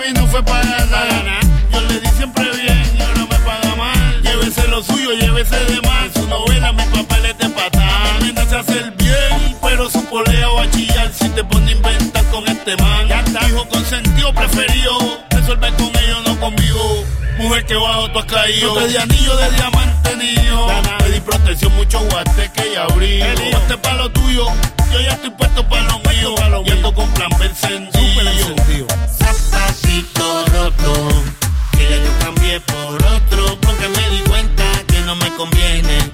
[17.89, 18.75] Mujer que bajo tú has caído.
[18.75, 20.67] No te di anillo de diamante niño.
[20.99, 23.19] Te di protección, mucho guate que ya abrí.
[23.51, 24.45] Guate para lo tuyo.
[24.91, 26.35] Yo ya estoy puesto para lo mío.
[26.65, 28.87] Y ando con plan B encendido.
[29.17, 31.09] Zapatito roto.
[31.71, 33.59] Que ya yo cambié por otro.
[33.61, 36.11] Porque me di cuenta que no me conviene.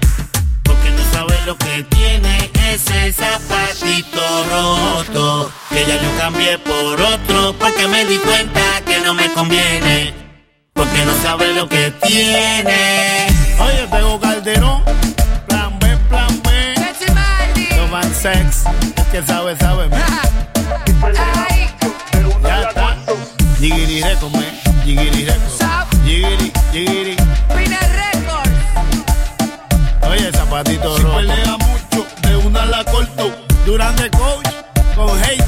[0.62, 5.52] Porque no sabes lo que tiene ese zapatito roto.
[5.70, 7.54] Que ya yo cambié por otro.
[7.58, 10.25] Porque me di cuenta que no me conviene.
[10.76, 13.26] Porque no sabe lo que tiene.
[13.58, 14.82] Oye, tengo Calderón.
[15.48, 16.74] Plan B, plan B.
[17.76, 18.64] No man sex.
[18.96, 19.88] Es que sabe, sabe.
[19.88, 20.00] man.
[22.42, 22.96] Ya está.
[23.58, 24.44] Jigiri Record, man.
[24.84, 25.86] Jigiri Record.
[26.04, 27.16] Jigiri, jigiri.
[30.08, 31.20] Oye, zapatito rojo.
[31.20, 33.32] Si pelea mucho, de una la corto.
[33.64, 34.46] Durán de coach,
[34.94, 35.45] con hate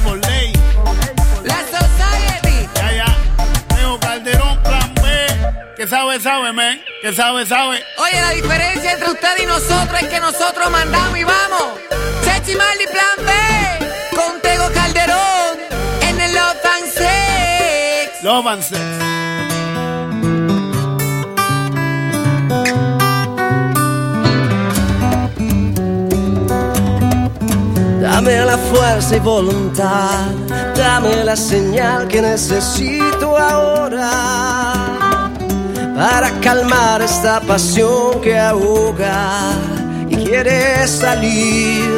[5.89, 6.81] sabe, sabe, man.
[7.03, 7.83] Que sabe, sabe.
[7.97, 11.81] Oye, la diferencia entre usted y nosotros es que nosotros mandamos y vamos.
[12.25, 14.17] Chechi Marley Plan B.
[14.17, 15.59] Con Tego Calderón.
[16.03, 18.23] En el Love and Sex.
[18.23, 18.81] Love and sex.
[28.01, 30.27] Dame la fuerza y voluntad,
[30.75, 34.78] dame la señal que necesito ahora
[35.99, 39.51] para calmar esta pasión que ahoga
[40.09, 41.91] y quiere salir.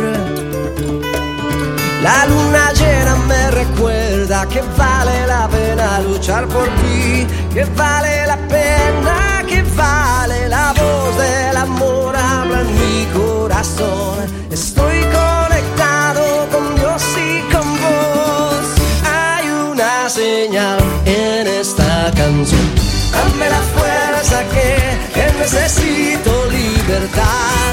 [2.03, 8.39] La luna llena me recuerda que vale la pena luchar por ti, que vale la
[8.49, 14.17] pena, que vale la voz del amor habla en mi corazón.
[14.51, 18.65] Estoy conectado con Dios y con vos.
[19.05, 22.80] Hay una señal en esta canción.
[23.13, 24.69] Dame la fuerza que,
[25.15, 27.73] que necesito libertad.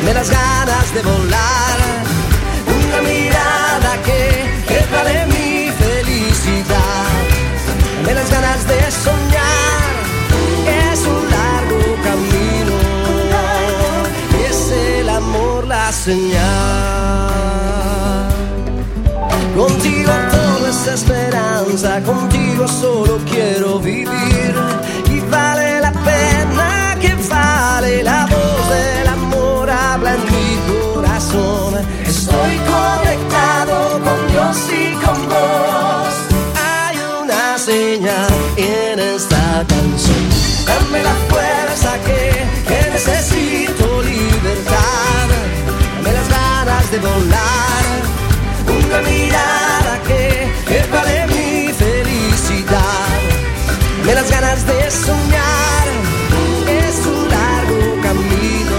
[0.00, 1.78] Dame las ganas de volar.
[2.76, 4.20] Una mirada que,
[4.68, 7.12] que vale mi felicidad.
[7.96, 9.92] Dame las ganas de soñar.
[10.90, 12.76] Es un largo camino.
[14.48, 17.04] Es el amor la señal.
[19.56, 20.10] Contigo
[20.84, 24.54] todo es esperanza, contigo solo quiero vivir.
[25.10, 31.74] Y vale la pena que vale la voz del amor, habla en mi corazón.
[32.06, 36.14] Estoy conectado con Dios y con vos.
[36.56, 40.28] Hay una señal en esta canción.
[40.66, 43.43] Dame la fuerza que, que necesito
[54.04, 55.86] Dame las ganas de soñar.
[56.68, 58.78] Es un largo camino.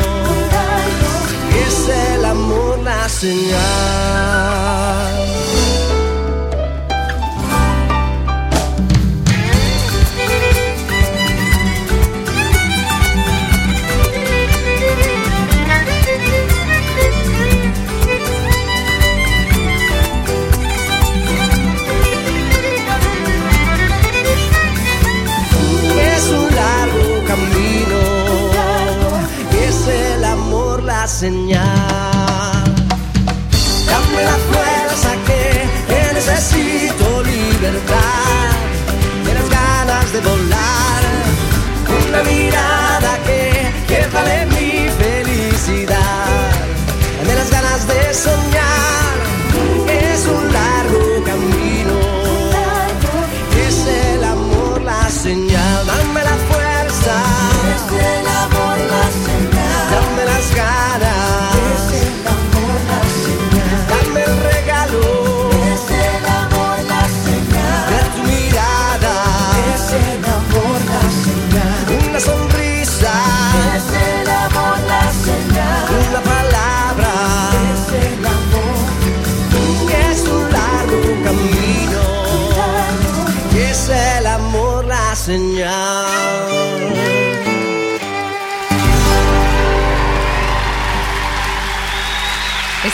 [1.66, 3.75] Es el amor la señal.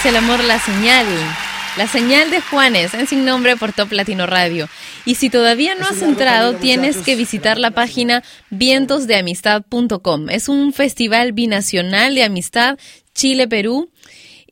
[0.02, 1.06] Es el amor la señal.
[1.78, 4.68] La señal de Juanes, en sin nombre por Top Latino Radio.
[5.06, 10.30] Y si todavía no has entrado, tienes que visitar la página vientosdeamistad.com.
[10.32, 12.80] Es un festival binacional de amistad
[13.14, 13.91] Chile-Perú.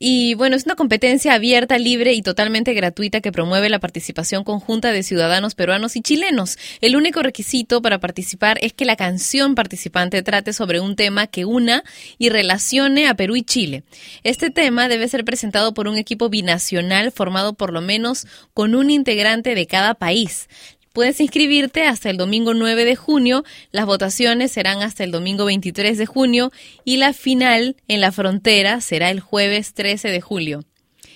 [0.02, 4.92] Y bueno, es una competencia abierta, libre y totalmente gratuita que promueve la participación conjunta
[4.92, 6.56] de ciudadanos peruanos y chilenos.
[6.80, 11.44] El único requisito para participar es que la canción participante trate sobre un tema que
[11.44, 11.84] una
[12.16, 13.82] y relacione a Perú y Chile.
[14.24, 18.90] Este tema debe ser presentado por un equipo binacional formado por lo menos con un
[18.90, 20.48] integrante de cada país.
[20.92, 25.96] Puedes inscribirte hasta el domingo 9 de junio, las votaciones serán hasta el domingo 23
[25.96, 26.50] de junio
[26.84, 30.64] y la final en la frontera será el jueves 13 de julio.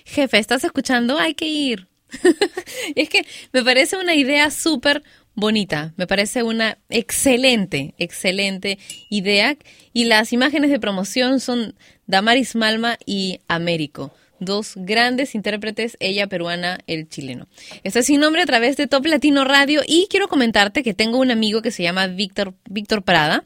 [0.05, 1.19] Jefe, ¿estás escuchando?
[1.19, 1.89] Hay que ir.
[2.95, 5.03] es que me parece una idea súper
[5.35, 8.79] bonita, me parece una excelente, excelente
[9.11, 9.57] idea
[9.93, 11.75] y las imágenes de promoción son
[12.07, 14.15] Damaris Malma y Américo
[14.45, 17.49] dos grandes intérpretes, ella peruana, el chileno.
[17.83, 21.31] Está sin nombre a través de Top Latino Radio y quiero comentarte que tengo un
[21.31, 23.45] amigo que se llama Víctor, Víctor Prada,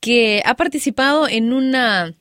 [0.00, 2.14] que ha participado en una,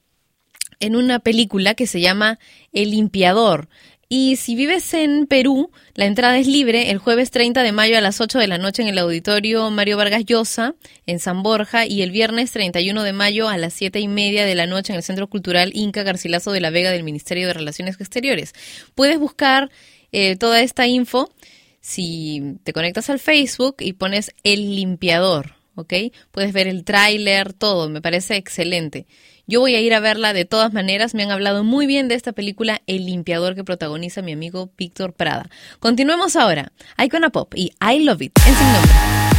[0.80, 2.40] en una película que se llama
[2.74, 3.70] El Limpiador.
[4.14, 8.02] Y si vives en Perú, la entrada es libre el jueves 30 de mayo a
[8.02, 10.76] las 8 de la noche en el auditorio Mario Vargas Llosa,
[11.06, 14.54] en San Borja, y el viernes 31 de mayo a las 7 y media de
[14.54, 18.02] la noche en el Centro Cultural Inca Garcilaso de la Vega del Ministerio de Relaciones
[18.02, 18.52] Exteriores.
[18.96, 19.72] Puedes buscar
[20.12, 21.34] eh, toda esta info
[21.80, 25.94] si te conectas al Facebook y pones El Limpiador, ¿ok?
[26.32, 29.06] Puedes ver el tráiler, todo, me parece excelente.
[29.52, 31.14] Yo voy a ir a verla de todas maneras.
[31.14, 35.12] Me han hablado muy bien de esta película El limpiador que protagoniza mi amigo Víctor
[35.12, 35.50] Prada.
[35.82, 36.72] Continuemos ahora.
[36.98, 39.31] Icona Pop y I Love It en sin nombre.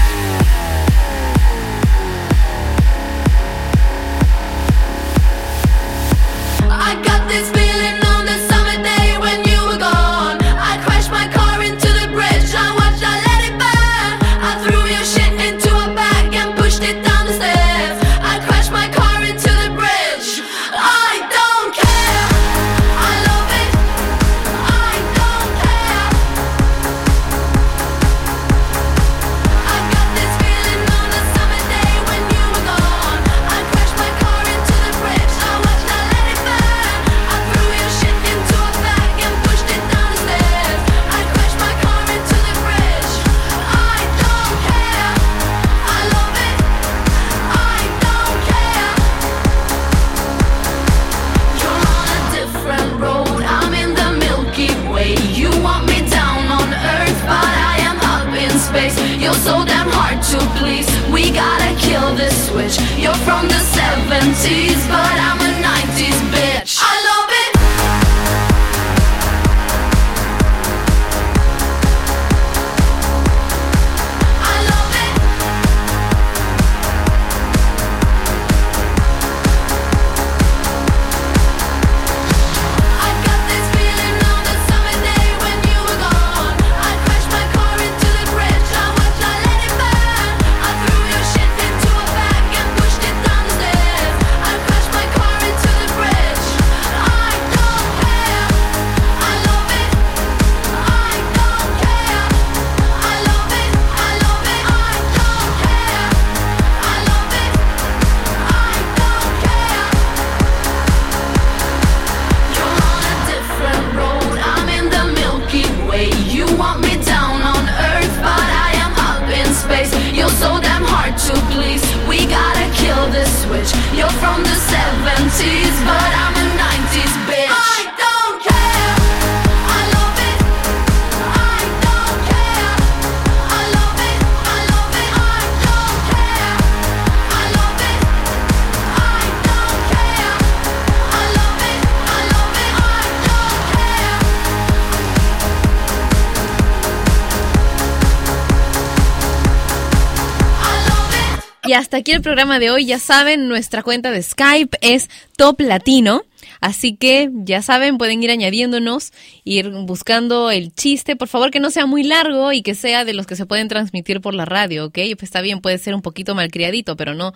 [152.02, 152.84] Aquí el programa de hoy.
[152.84, 156.24] Ya saben, nuestra cuenta de Skype es Top Latino.
[156.60, 159.12] Así que ya saben, pueden ir añadiéndonos,
[159.44, 161.14] ir buscando el chiste.
[161.14, 163.68] Por favor, que no sea muy largo y que sea de los que se pueden
[163.68, 164.94] transmitir por la radio, ¿ok?
[164.94, 167.34] Pues está bien, puede ser un poquito malcriadito, pero no,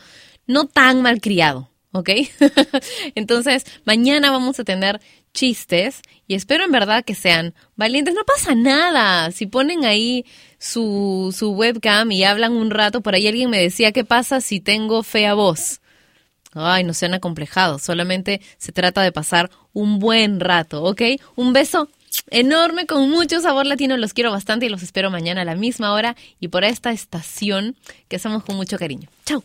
[0.49, 2.11] no tan malcriado, ¿ok?
[3.15, 5.01] Entonces, mañana vamos a tener
[5.33, 8.15] chistes y espero en verdad que sean valientes.
[8.15, 9.31] No pasa nada.
[9.31, 10.25] Si ponen ahí
[10.59, 14.61] su, su webcam y hablan un rato, por ahí alguien me decía, ¿qué pasa si
[14.61, 15.81] tengo fea voz?
[16.55, 21.03] Ay, no sean acomplejados, solamente se trata de pasar un buen rato, ¿ok?
[21.35, 21.91] Un beso
[22.31, 25.93] enorme con mucho sabor latino, los quiero bastante y los espero mañana a la misma
[25.93, 27.77] hora y por esta estación
[28.09, 29.09] que hacemos con mucho cariño.
[29.25, 29.45] Chao.